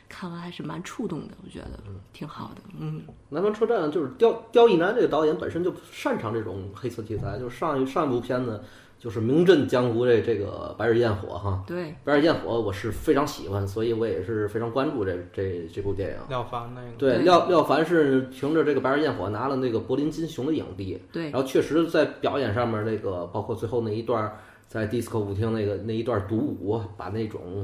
[0.10, 1.80] 看完还是蛮触动的，我觉得
[2.12, 8.64] 挺好的，嗯，南方车站就是刁刁亦男这个导演本身就擅长这种黑色题材，就是上一上一部片子
[9.04, 16.16] 就是名震江湖这这个《白日焰火》哈，对，《白日焰火》我是非常喜欢，所以我也是非常关注这这这部电影。
[16.30, 17.24] 廖凡那个，对，对。
[17.24, 21.24] 廖廖凡是凭着这个《白日焰火》拿了那个柏林金熊的影帝，对。
[21.32, 24.32] 然后确实在表演上面那个，包括最后那一段
[24.74, 27.64] 在迪斯科舞厅那个那一段独舞，把那种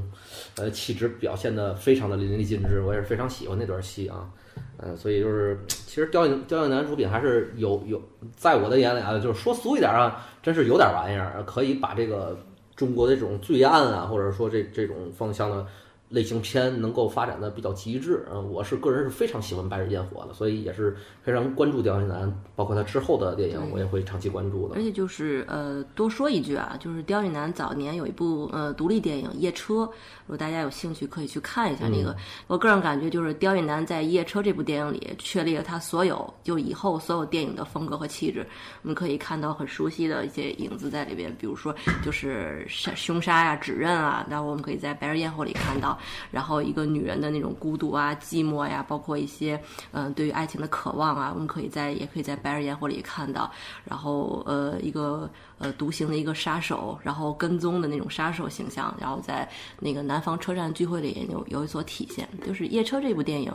[0.58, 4.30] 呃气质表现的非常的淋漓尽致，我也是非常喜欢那段戏啊。
[4.78, 8.00] 嗯，所以就是其实刁亦刁亦男出品还是有有，
[8.36, 12.38] 在我的眼里啊，就是说俗一点啊，真是有点玩意儿，可以把这个
[12.76, 15.66] 中国的这种罪案啊，或者说这这种方向的
[16.10, 18.26] 类型片能够发展的比较极致。
[18.32, 24.82] 嗯，我是个人是非常喜欢《白日焰火》的，所以也是非常关注刁亦男，包括他之后的电影，我也会长期关注的而。
[24.82, 32.16] 且就是呃，多说一句啊，就是刁亦男早年有一部呃独立电影《夜车》，如果大家有兴趣可以去看一下那个。
[32.48, 38.46] 我个人感觉就是刁亦男在《夜车》这部电影里确立了他所有就以后所有电影的风格和气质。
[38.82, 45.99] 我们可以看到很熟悉的一些影子在里边，比如说就是杀凶杀呀、指认啊，然后我们可以在《白日焰火》里看到，
[46.32, 53.52] 然后一个女人的那种孤独啊、寂寞呀，包括一些嗯、对于爱情的渴望啊，我们可以在也可以在《白日焰火》里看到。
[53.84, 62.28] 然后呃一个呃独行的一个杀手，然后跟踪的那种杀手形象，然后在那个南方车站聚会里也有有所体现。
[62.46, 63.52] 就是《夜车》这部电影，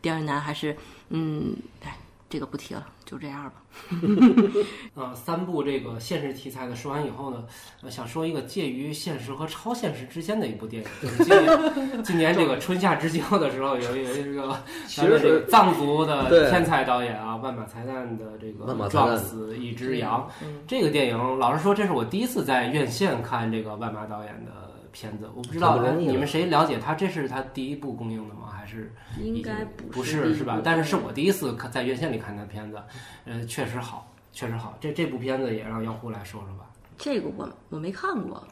[0.00, 0.76] 刁亦男还是
[1.10, 1.96] 嗯，哎，
[2.28, 3.52] 这个不提了，就这样吧。
[4.94, 7.44] 呃，三部这个现实题材的说完以后呢，
[7.82, 20.28] 呃想说一个介于现实和超现实之间的一部电影，就是今年今年这个春夏之交的时候，有有一个其实咱们这个是藏族的天才导演啊，万马才旦的这个撞死一只羊，
[20.66, 24.65] 这个电影老实说，这是我第一次在院线看这个万马导演的
[24.96, 26.94] 片子，我不知道你们谁了解他？
[26.94, 28.48] 这是他第一部公映的吗？
[28.50, 30.58] 还是应该不是是吧？
[30.64, 32.82] 但是是我第一次看在院线里看他的片子，
[33.26, 34.74] 呃，确实好，确实好。
[34.80, 36.64] 这这部片子也让姚虎来说说吧。
[36.96, 38.42] 这个我我没看过，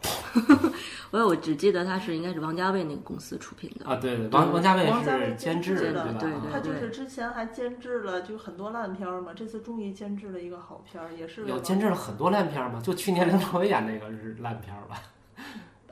[1.10, 3.86] 我我只记得他是应该是王家卫那个公司出品的。
[3.86, 6.28] 啊，对对，王王家卫王家卫是监制，监制的对？
[6.28, 12.82] 对啊他就是之前还监制了就很多烂片儿嘛，这次终于监制了一个好片儿，也是有监制了很多烂片儿吗？
[12.84, 15.00] 就去年梁朝伟演那个是烂片儿吧？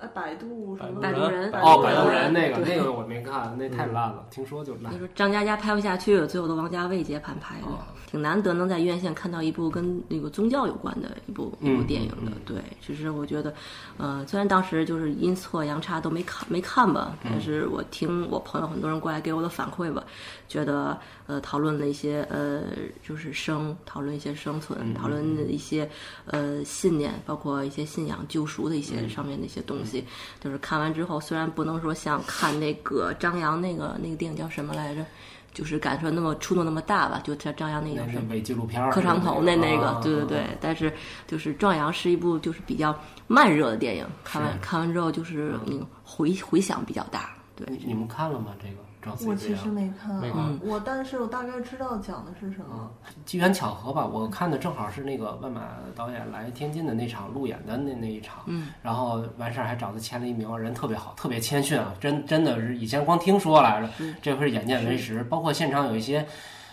[0.03, 4.93] 哎百度什么摆渡人哦，百度人那个那个我没看，那太烂了，听说就烂。
[4.93, 4.99] 你。
[4.99, 7.67] 说张嘉佳拍不下去，最后都王家卫接盘拍的，
[8.13, 12.17] 挺难得能在院线看到一部跟那个宗教有关的一部一部嗯电影的。
[12.27, 13.55] 嗯对，其实我觉得，
[13.97, 20.05] 呃，虽然当时就是阴错阳差都没看没看吧，嗯但是我听我朋友很多人过来给我的反馈吧，
[20.47, 22.65] 觉得呃讨论了一些呃
[23.03, 25.89] 就是生，讨论一些生存，嗯讨论一些
[26.27, 30.05] 呃信念，包括一些信仰救赎的一嗯些上面的一些东西，
[30.39, 35.03] 就是看完之后，虽然不能说像看那个张扬那个那个电影叫什么来着，
[35.53, 38.29] 就是感受那么触动那么大吧，就张张扬那个叫什么。
[38.31, 40.93] 伪纪录片儿，磕长头那那个啊，对对对，但是
[41.27, 48.53] 就是《壮阳》是一部就是比较慢热的电影，看完看完之后就是嗯回回响比较大，对，你你们看了吗？
[48.59, 52.89] 这个《撞死我其实没看，没看我但是我大概知道讲的是什么。
[53.27, 55.63] 机缘巧合吧，我看的正好是那个万马
[55.97, 63.89] 导演来天津的那场路演的那那一场，嗯，然后完事儿还找他签了一名，人特别好，特别谦逊啊，真真的是以前光听说来着，
[64.23, 65.25] 这回是眼见为实。
[65.25, 66.25] 包括现场有一些，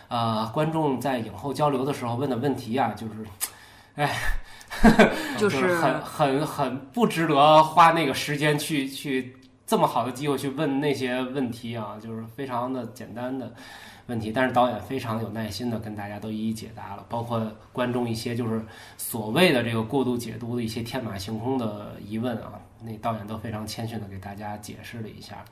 [0.08, 3.26] 呃，观众在影后交流的时候问的问题啊，就是，
[3.96, 4.16] 哎，
[5.36, 9.36] 就是很很很不值得花那个时间去去
[9.70, 13.54] 这么好的机会去问那些问题啊，就是非常的简单的
[14.08, 17.40] 问题，但是导演非常有耐心的跟大家都一一解答了，包括
[17.72, 18.66] 观众一些就是
[18.98, 25.46] 所谓的这个过度解读的一些天马行空的疑问啊，那导演都非常谦逊的给大家解释了一下。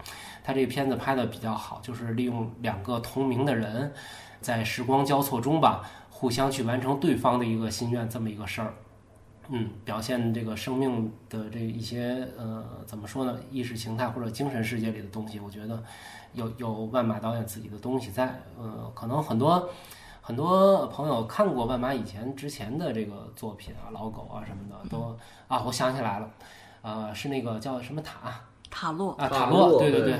[0.44, 3.94] 他这个片子拍的比较好，就是利用两个同名的人，
[4.42, 8.74] 在时光交错中吧，互相去完成对方的一个心愿这么一个事儿。
[9.50, 13.38] 嗯，表现这个生命的这一些呃，怎么说呢？
[13.50, 15.82] 意识形态或者精神世界里的东西，我觉得
[16.34, 18.42] 有有万马导演自己的东西在。
[18.58, 19.70] 呃，可能很多
[20.22, 26.30] 很多朋友看过万马以前之前的这个作品啊，老狗啊什么的，都啊，我想起来了，
[26.82, 30.14] 呃，是那个叫什么塔塔洛，啊，塔洛对对对，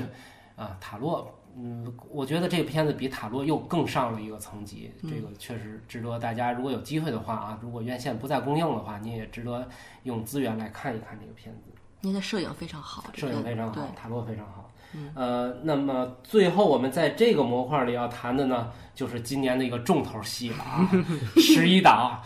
[0.56, 9.68] 啊，塔洛，嗯，我觉得这个片子比塔洛又更上了一个层级，这个确实值得大家如果有机会的话啊，如果院线不再公映的话，你也值得
[10.04, 14.70] 用资源来看一看这个片子，您的摄影非常好，摄影非常好，塔洛非常好。
[15.14, 20.88] 呃，那么最后我们在这个模块里要谈的呢，就是今年的一个重头戏了啊，
[21.36, 22.22] 十一档，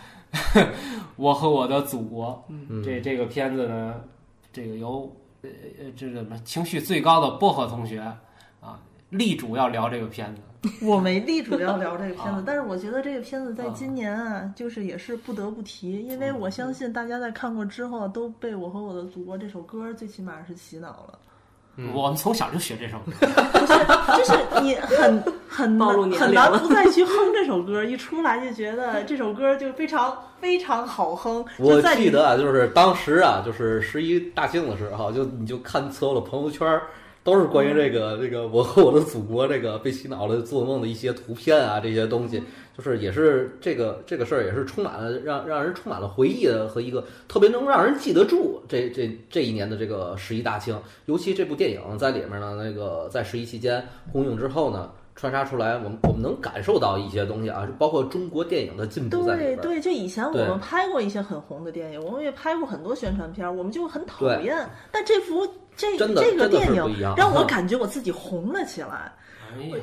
[1.17, 2.47] 我和我的祖国，
[2.83, 3.95] 这这个片子呢，
[4.53, 5.49] 这个由呃
[5.79, 8.17] 呃这个什么情绪最高的薄荷同学啊，
[9.17, 10.41] 力主要聊这个片子。
[10.81, 21.19] 我没力主要聊这个片啊子，但是我觉得这个片子在今年啊，就是也是不得不提，因为我相信大家在看过之后，都被《我和我的祖国》这首歌最起码是洗脑了。
[21.91, 23.11] 我们从小就学这首歌。
[23.51, 31.43] 不是，就是你很很暴露难年龄了很难不再去哼这首歌，一出来就觉得这首歌就非常非常好哼。
[31.59, 36.83] 我就记得啊，就是当时啊，就是十一大庆的时候，就你就看所有的朋友圈儿，
[37.23, 42.43] 都是关于这个这个我和我的祖国这个被洗脑了做梦的一些图片啊，这些东西，
[42.77, 54.91] 就是也是这个这个事儿也是充满了让让人充满了回忆的和一个特别能让人记得住这这这一年的这个十一大庆，尤其这部电影在里面呢，那个在十一期间公映之后呢。
[55.15, 59.61] 穿插出来，我们我们能感受到一些东西啊，包括中国电影的进步在里边儿。
[59.61, 64.67] 对对，就以前我们拍过一些很红的电影，我们也拍过很多宣传片儿，我们就很讨厌。
[64.91, 69.11] 但这幅这真的这个电影让我感觉我自己红了起来。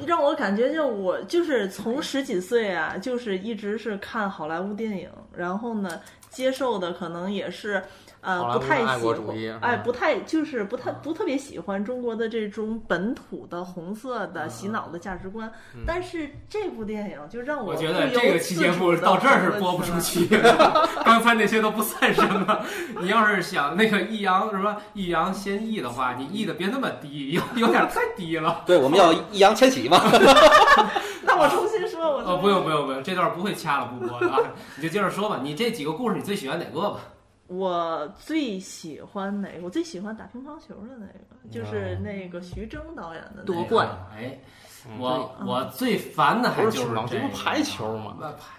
[0.06, 7.82] 让我感觉就我就是从十几岁啊，就是一直是看好莱坞电影，然后呢，接受的可能也是。
[8.22, 15.50] 呃，不太喜欢国主义，哎，嗯不太就是不太不特别喜欢中国的这种本土的红色的洗脑的价值观，
[15.86, 20.26] 但是这部电影就让我我觉得这个期节目到这儿是播不出去，
[21.04, 22.60] 刚才那些都不算什么。
[23.00, 28.62] 你要是想那个抑扬什么抑扬先抑的话，你抑的别那么低，有有点太低了。
[28.66, 29.98] 对，我们要 易烊千玺嘛。
[31.22, 34.38] 那我重新说，我哦，不用不用不用，这段不会掐了不播的啊，
[34.76, 35.40] 你就接着说吧。
[35.42, 36.98] 你这几个故事，你最喜欢哪个吧？
[37.50, 39.64] 我最喜欢哪个？
[39.64, 43.44] 我最喜欢打乒乓球的那个，就是那个徐峥导演的那个。
[43.44, 44.38] 夺冠哎，
[45.00, 48.54] 我我最烦的还就是乒乓球这个不排球吗那排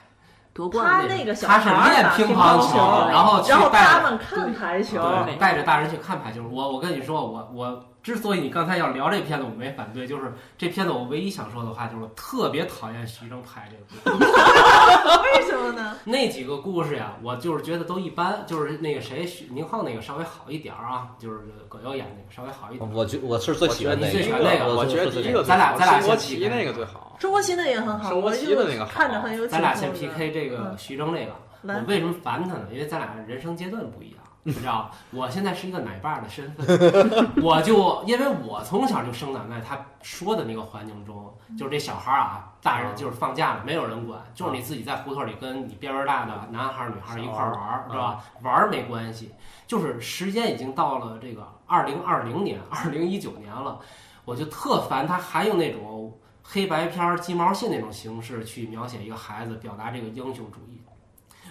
[0.54, 2.78] 夺他冠那个小他是孩儿练打乒乒乓球球，
[3.08, 5.02] 然后去然后带他们看排球。
[5.40, 6.46] 带着大人去看排球。
[6.50, 14.32] 我我跟你说，我我之所以你刚才要聊这片子，我没反对，就是这片子我唯一想说的话就是我特别讨厌徐峥拍这个故事。
[15.22, 15.96] 为什么呢？
[16.04, 22.94] 那几个故事呀，我就是觉得都一般，就是那个谁许宁浩那个稍微好一点儿啊，就是葛优演那个稍微好一点儿。
[22.94, 27.16] 我觉我是最喜欢那你最喜个，欢那个我觉得第一个，咱俩咱俩先棋那个最好。
[27.20, 32.68] 中国新的也很好，中国新的那个好看着很有咱俩先 PK 这个嗯徐峥那个，我为什么烦他呢？
[32.72, 48.24] 因为咱俩人生阶段不一样，你知道，我现在是一个奶爸的身份， 我就因为我从小就生长在他说的那个环境中，就是这小孩儿啊，大人就是放假了，没有人管，就是你自己在胡同里跟你边边大的男孩儿女孩儿一块儿玩儿，是吧？
[48.42, 49.32] 玩儿没关系，
[49.68, 53.80] 就是时间已经到了这个二零二零年、二零一九年了，
[54.26, 56.18] 我就特烦他还用那种。
[56.44, 60.82] 黑白片儿、鸡毛信那种形式去描写一个孩子，表达这个英雄主义。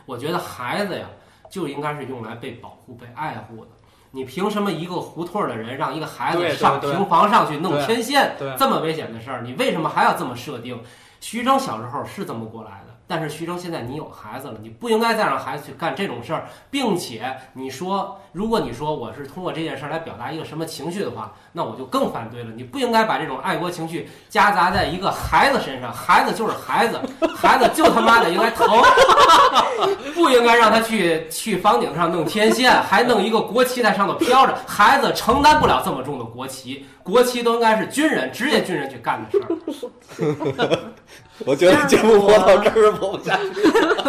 [0.04, 1.06] 我觉得孩子呀，
[1.50, 3.70] 就应该是用来被保护、被爱护的。
[4.12, 9.42] 你凭什么一个胡同儿的人让一个孩子上平房上去弄天线对这么危险的事儿？
[9.42, 10.80] 你为什么还要这么设定？
[11.20, 22.50] 徐峥小时候是这么过来的，但是徐峥现在你有孩子了，你不应该再让孩子去干这种事儿，并且你说，如果你说我是通过这件事儿来表达一个什么情绪的话，那我就更反对了。
[22.54, 27.00] 你不应该把这种爱国情绪夹杂在一个孩子身上，孩子就是孩子，
[27.36, 28.64] 孩子就他妈的应该疼，
[30.14, 40.78] 不应该让他去去房顶上弄天线，还弄一个国旗在上头飘着，孩子承担不了这么重的国旗，国旗都应该是军人职业军人去干的事儿。
[41.46, 43.62] 我觉得节目播到这儿播不下去。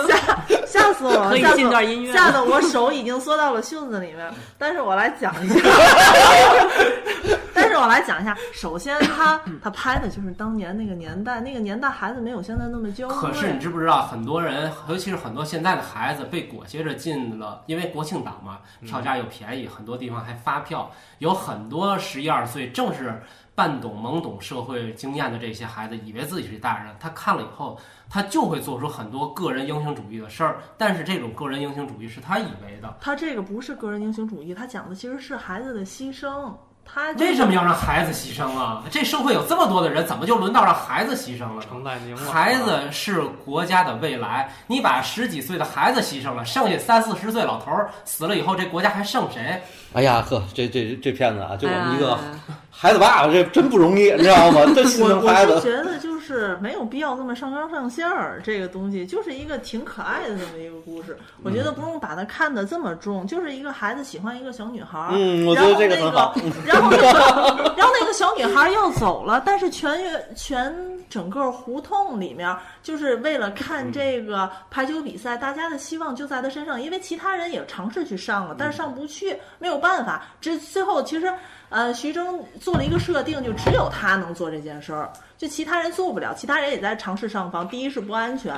[0.07, 0.17] 吓
[0.65, 1.29] 吓死我了！
[1.29, 4.29] 可以吓死我进段音乐吓得我手已经缩到了袖子里面。
[4.57, 5.55] 但是我来讲一下，
[7.50, 8.37] 但 是我来讲一下。
[8.53, 13.61] 首先他，他拍的就是当年那个年代，那个年代孩子没有现在那么娇可是你。
[13.61, 23.21] 知不知道，很多人，尤其是很多现在的孩子，被裹挟着进了，因为国庆档嘛，票价又便宜，很多地方还发票，有很多十一二岁正是
[23.53, 32.97] 半懂懵懂社会经验的这些孩子，以为自己是大人，他看了以后，他就会做出很多个人英雄主义的事儿，但是这种个人英雄主义是他以为的。
[32.99, 36.51] 他这个不是个人英雄主义，他讲的其实是孩子的牺牲。
[36.93, 38.83] 他为什么要让孩子牺牲啊？
[38.91, 41.61] 这社会有这么多的人，怎么就轮到让孩子牺牲了呢？
[41.61, 49.61] 程代宁了，孩子是国家的未来，你把十几岁的孩子牺牲了，剩下三四十岁老头儿死了以后，这国家还剩谁？
[49.93, 52.19] 哎呀呵，这这这骗子啊，就我们一个哎
[52.69, 54.59] 孩子爸爸，这真不容易，你知道吗？
[54.75, 55.53] 这心我疼孩子。
[55.53, 61.17] 我觉得就是没有必要这么上纲上线儿，这个东西就是一个挺可爱的这么一个故事。
[61.43, 66.33] 我觉得不用把它看得这么重，就是一个孩子喜欢一个小女孩儿，嗯，我觉然后得这个很好。
[66.65, 67.03] 然后那个，
[67.77, 70.73] 然后那个小女孩要走了，但是全乐全
[71.09, 80.23] 整个胡同里面，就是为了看这个排球比赛，大家的希望就在她身上，因为其他人也尝试去上了，但是上不去，没有办法。
[80.39, 81.33] 这最后其实，
[81.71, 87.65] 呃，徐峥做了一个设定，就只有他能做这件事儿，就其他人做不了，其他人也在尝试上房。
[87.69, 88.53] 第一是不安全，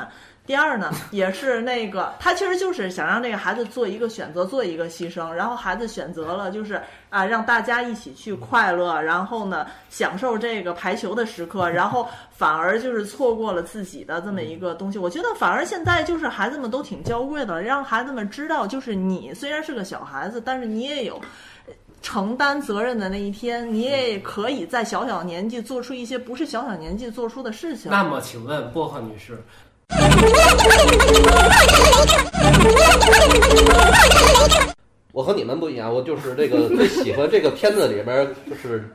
[0.47, 14.97] 第二呢，也是那个他其实就是想让这个孩子做一个选择，做一个牺牲，然后孩子选择了就是啊，让大家一起去快乐，然后呢享受这个排球的时刻，然后反而就是错过了自己的这么一个东西。
[14.97, 21.22] 我觉得反而现在就是孩子们都挺娇贵的，让孩子们知道，就是你虽然是个小孩子，但是你也有。
[22.04, 27.89] 承担责任的那一天，你也可以在小小年纪做出一些不是小小年纪做出的事情。
[27.89, 29.41] 那么，请问薄荷女士，
[35.14, 38.88] 我和你们不一样，我就是这个最喜欢这个片子里边就是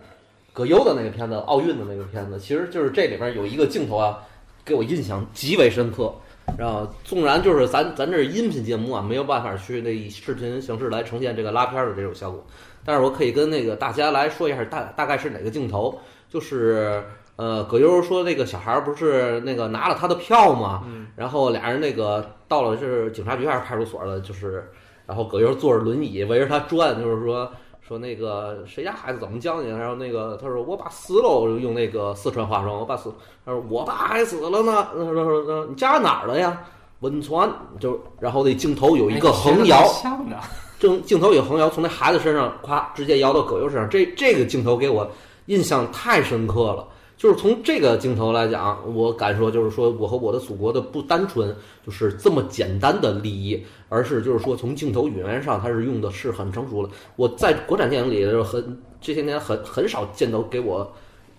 [0.52, 4.18] 葛优的那个片子，奥运的那个片子，其实就是这里边有一个镜头啊，
[4.66, 6.14] 给我印象极为深刻。
[6.56, 12.42] 然后，纵然就是咱咱这是音频节目啊，没有办法去那以视频形式来呈现这个拉片的这种效果，
[12.84, 15.98] 但是我可以跟那个大家来说一下大大概是哪个镜头，
[16.28, 17.02] 就是
[17.36, 20.84] 呃，葛优说那个小孩儿不是那个拿了他的票吗？
[21.14, 24.70] 然后俩人那个到了是警察局还是派出所了，就是
[25.06, 27.50] 然后葛优坐着轮椅围着他转，就是说
[27.80, 29.68] 说那个谁家孩子怎么教你？
[29.70, 33.12] 然后那个他说我爸死了，我用那个四川话说，我爸死，
[33.44, 34.88] 他说我爸还死了呢。
[34.92, 36.60] 他说说说你家哪儿的呀？
[37.00, 37.50] 汶川。
[37.78, 40.36] 就然后那镜头有一个横摇，像的，
[40.78, 45.10] 正镜头有横摇，从那孩子身上咵直接摇到葛优身上，这这个镜头给我
[45.46, 46.86] 印象太深刻了。
[47.16, 51.52] 就是从这个镜头来讲，我敢说，就是说我和我的祖国的不单纯
[51.84, 56.92] 就是这么简单的利益，而是就是说从镜头语言上，它是用的是很成熟的。
[57.16, 60.88] 我在国产电影里就很这些年很很少见到给我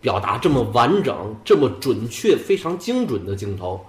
[0.02, 3.80] 表达这么完整、这么准确、非常精准的镜头。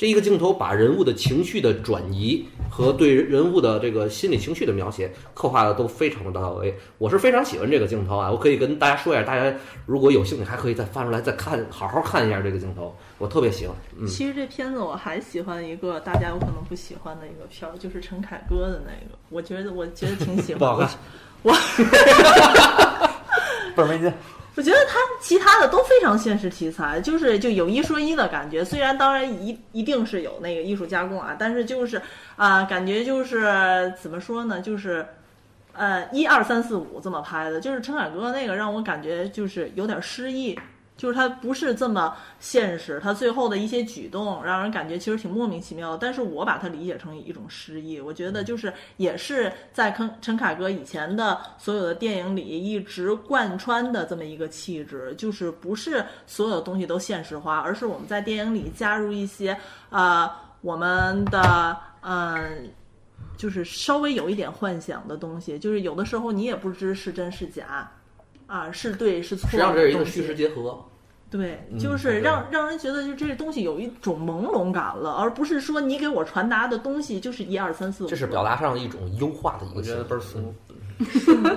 [0.00, 8.30] 这一个镜头把人物的情绪的转移和对人物的这个心理情绪的描写刻画的都非常的到位，我是非常喜欢这个镜头啊！
[8.30, 13.76] 我可以跟大家说一下，大家如果有兴趣，还可以再翻出来再看，好好看一下这个镜头，我特别喜欢。
[13.98, 20.60] 嗯，其实这片子我还喜欢一个大家有可能不喜欢的一个片儿，就是陈凯歌的那个，我觉得我觉得挺喜欢。
[20.60, 20.88] 不好看
[21.42, 21.52] 我
[23.76, 24.10] 倍儿没劲。
[24.60, 28.62] 我觉得他其他的都非常现实题材，就是就有一说一的感觉。
[28.62, 31.98] 虽然当然一一定是有那个艺术加工啊，但是就是
[32.36, 35.06] 啊、感觉就是怎么说呢，就是
[35.72, 37.58] 呃一二三四五这么拍的。
[37.58, 40.60] 就是陈凯歌那个让我感觉就是有点失意，
[41.00, 45.98] 就是他不是这么现实，他最后的一些举动让人感觉其实挺莫名其妙的。
[45.98, 59.56] 但是我把它理解成一种诗意，我觉得就是也是在陈陈凯歌以前的所有的电影里一直贯穿的这么一个气质，就是不是所有东西都现实化，而是我们在电影里加入一些
[59.88, 60.30] 呃
[60.60, 62.70] 我们的嗯。
[63.36, 67.90] 就是稍微有一点幻想的东西，就是有的时候你也不知是真是假，
[68.50, 70.82] 啊，是对是错实际上这是一个虚实结合。
[71.30, 78.08] 对，嗯就是对让让人觉得就这东西有一种朦胧感了，而不是说你给我传达的东西就是一二三四五。
[78.08, 80.52] 这是表达上一种优化的一个我觉得倍儿俗。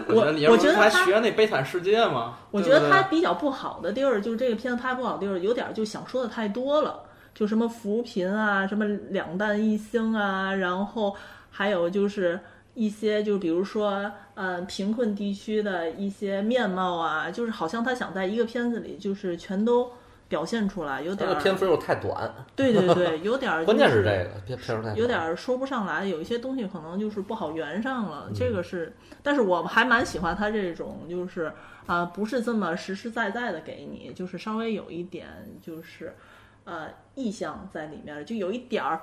[0.10, 0.22] 我
[0.52, 2.38] 我觉得还他学那《悲惨世界》吗？
[2.52, 7.02] 我觉得他比较不好的地儿，就是这个片子拍不好的地儿，有点就想说的太多了，
[7.34, 11.16] 就什么扶贫啊，什么两弹一星啊，然后
[11.50, 12.40] 还有就是
[12.74, 19.92] 一些就比如说，呃，贫困地区的一些面貌啊，就是好像他想在一个片子里就是全都
[20.28, 24.96] 表现出来，有点儿的篇幅又太短，对对对，有点儿、 关键是这个篇篇幅太短。
[24.98, 28.34] 有点儿说不上来，有一些东西可能就是不好圆上了，嗯。
[28.34, 31.52] 这个是，但是我还蛮喜欢他这种，就是
[31.86, 35.28] 啊、不是这么实实在在的给你，就是稍微有一点
[35.62, 36.16] 就是
[36.64, 39.02] 呃意向在里面，就有一点儿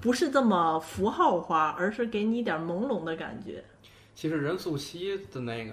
[0.00, 3.64] 不是这么符号化，而是给你一点朦胧的感觉。
[4.14, 5.72] 其实任素汐的那个，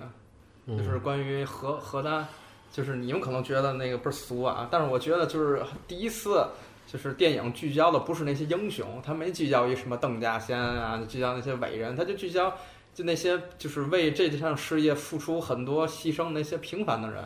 [0.65, 2.25] 嗯就是关于核核弹，
[2.71, 6.45] 就是你们可能觉得那个倍儿俗啊，但是我觉得就是第一次，
[6.87, 12.51] 就是电影聚焦的不是那些英雄，他没聚焦于什么邓稼先啊，聚焦那些伟人，他就聚焦
[12.93, 17.23] 就那些就是为这项事业付出很多牺牲那些平凡的人。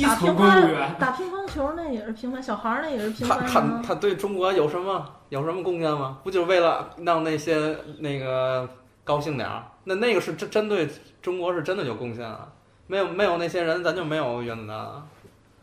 [0.00, 3.82] 打基层乒乓公务员，打乒乓球那也是平凡，小孩儿那也是平他他凡啊。
[3.86, 6.18] 他对中国有什么有什么贡献吗？
[6.22, 8.68] 不就是为了让那些那个
[9.04, 9.64] 高兴点儿？
[9.84, 10.88] 那那个是针针对
[11.20, 12.48] 中国是真的有贡献啊！
[12.86, 15.02] 没有没有那些人，咱就没有原子弹啊，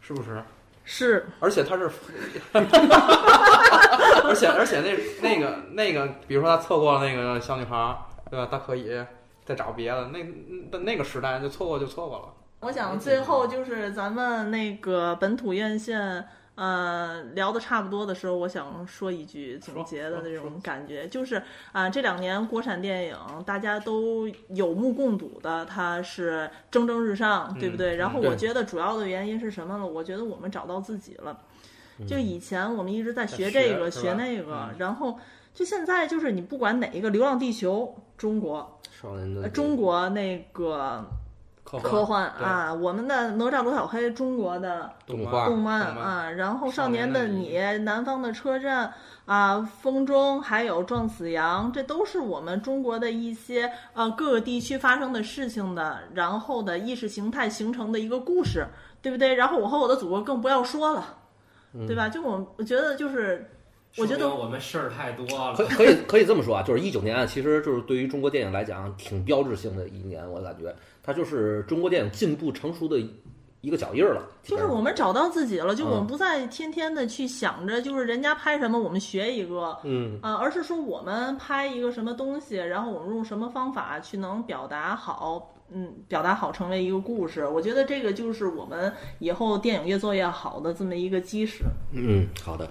[0.01, 0.43] 是不是？
[0.83, 1.89] 是而且他是，
[4.23, 7.95] 而且而且那那个那个，比如说他错过了那个小女孩儿，
[8.29, 8.47] 对吧？
[8.49, 8.99] 他可以
[9.45, 10.07] 再找别的。
[10.07, 10.23] 那
[10.71, 12.25] 那那个时代就错过就错过了。
[12.61, 21.41] 我想最后就是咱们那个本土院线，呃，聊的差不多的时候，我想说一句总结的那种感觉，就是
[21.71, 27.95] 啊、这两年国产电影大家都有目共睹的，它是蒸蒸日上，对不对？
[27.95, 29.87] 然后我觉得主要的原因是什么呢？
[29.87, 31.39] 我觉得我们找到自己了。
[32.07, 35.17] 就以前我们一直在学这个学那个嗯，然后
[35.53, 41.05] 就现在就是你不管哪一个《流浪地球》中国，少年的呃中国那个
[41.71, 48.91] 科科幻啊，我们的哪吒罗小黑中国的动画动漫啊，然后少少年的年的你你、南方的车站
[49.25, 58.65] 啊、风中还有撞死羊，这都是我们中国的一些呃各个地区发生的事情的，然后的意识形态形成的一个故事，
[59.03, 59.35] 对不对？
[59.35, 61.17] 然后我和我的祖国更不要说了，
[61.85, 62.09] 对吧？
[62.09, 63.47] 就我我觉得就是，
[63.97, 65.65] 我觉得我们事儿太多了可。
[65.65, 70.73] 可以可以这么说啊，就是一九年啊，其实就是对于中国电影来讲挺标志性的一年，我感觉
[71.03, 72.99] 它就是中国电影进步成熟的
[73.61, 74.21] 一个脚印儿了。
[74.43, 87.45] 就是我们找到自己了，就嗯我们不再天天的去想着就是人家拍什么我们学一个，嗯啊，而是说我们拍一个什么东西，然后我们用什么方法去能表达好，嗯，表达好成为一个故事。
[87.47, 91.65] 我觉得这个就是我们以后电影越做越好的这么一个基石。
[91.91, 92.69] 嗯，好的，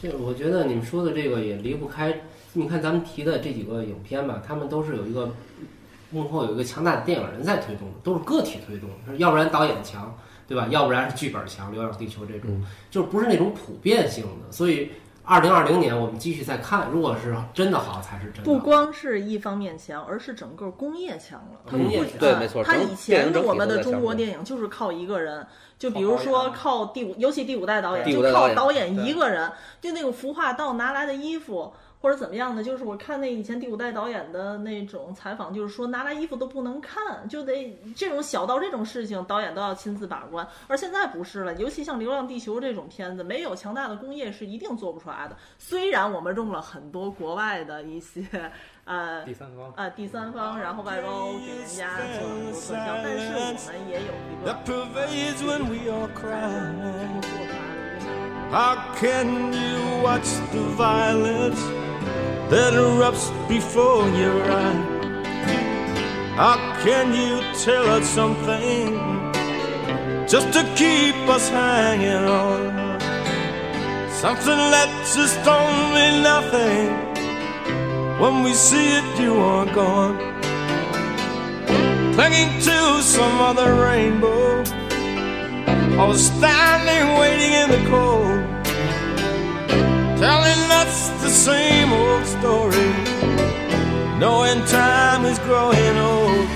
[0.00, 2.22] 这我觉得你们说的这个也离不开，
[2.54, 5.34] 你看咱们提的这几个影片吧，他们都是有一个
[6.10, 8.88] 幕后有一个强大的电影人在推动的，都是个体推动，
[9.18, 10.16] 要不然导演强，
[10.48, 10.66] 对吧？
[10.70, 14.50] 要不然是剧本强，《流浪地球》这种，嗯就是不是那种普遍性的。
[14.50, 14.90] 所以，
[15.30, 18.44] 二零二零年我们继续再看，如果是真的好，才是真的好。
[18.44, 21.60] 不光是一方面强，而是整个工业强了。
[21.66, 25.46] 它不工业强对没错整它以前我们的中国电影就是靠一个人，
[25.78, 29.48] 就比如说靠第五，尤其第五代导演，就靠导演一个人，
[29.80, 31.72] 就那个服化道拿来的衣服。
[32.00, 40.46] 或者怎么样的，就是我看那以前第五代导演的那种采访，就是说拿来衣服都不能看，就得这种小到这种事情，导演都要亲自把关。
[40.66, 45.36] 而现在不是了，尤其像《流浪地球》这种片子，没有强大的工业是一定做不出来的。
[45.58, 48.24] 虽然我们用了很多国外的一些
[48.84, 49.72] 呃 第三方。
[49.76, 52.72] 呃第三方，然后外包给人家做了很多特效，
[53.02, 54.50] 但是我们也有一个
[58.50, 61.62] How can you watch the violence
[62.50, 65.00] that erupts before your eyes?
[66.36, 68.98] How can you tell us something
[70.26, 72.98] just to keep us hanging on?
[74.10, 75.38] Something that just
[75.94, 76.88] mean nothing.
[78.20, 80.18] When we see it, you are gone.
[82.14, 84.64] Clinging to some other rainbow.
[85.96, 88.39] Was standing waiting in the cold,
[90.20, 92.92] telling us the same old story,
[94.18, 96.46] knowing time is growing old.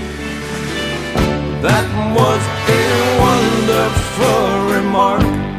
[1.65, 2.85] That was a
[3.25, 5.54] wonderful remark.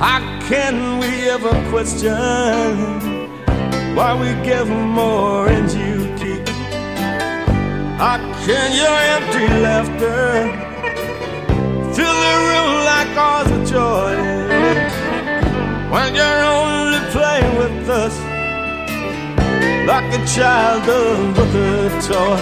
[0.00, 2.16] How can we ever question
[3.94, 6.48] why we give more and you keep?
[8.00, 10.24] How can your empty laughter
[11.94, 14.16] fill the room like ours with joy
[15.92, 18.16] when you're only playing with us?
[19.86, 20.86] like a child
[21.36, 22.36] with a toy.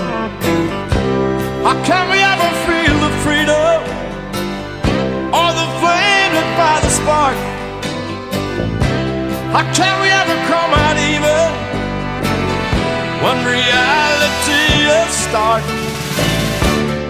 [1.65, 3.79] How can we ever feel the freedom
[5.39, 7.39] or the flame that fires the spark?
[9.55, 11.49] How can we ever come out even
[13.23, 14.65] when reality
[15.01, 15.65] is stark?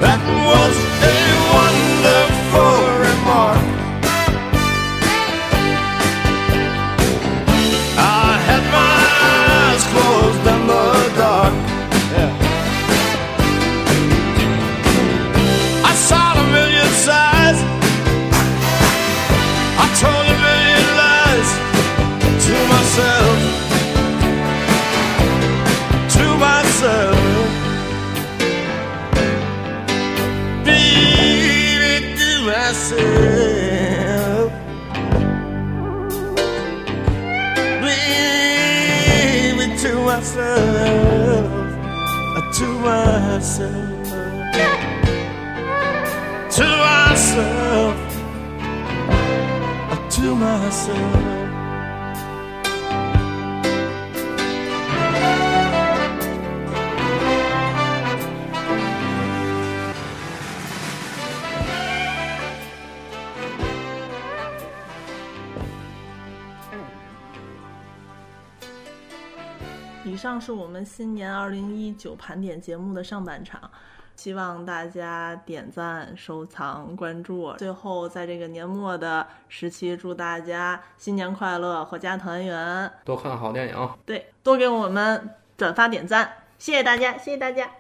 [0.01, 1.17] That was a
[1.55, 1.88] wonderful
[42.59, 44.09] to myself,
[46.51, 47.97] to myself,
[50.11, 51.48] to myself.
[70.19, 73.71] 上是我们新年二零一九盘点节目的上半场，
[74.17, 77.53] 希望大家点赞、收藏、关注。
[77.53, 82.91] 最后，在这个年末的时期，祝大家新年快乐，阖家团圆。
[83.05, 83.91] 多看好电影。
[84.05, 87.78] 对，多给我们转发点赞，谢谢大家，谢谢大家。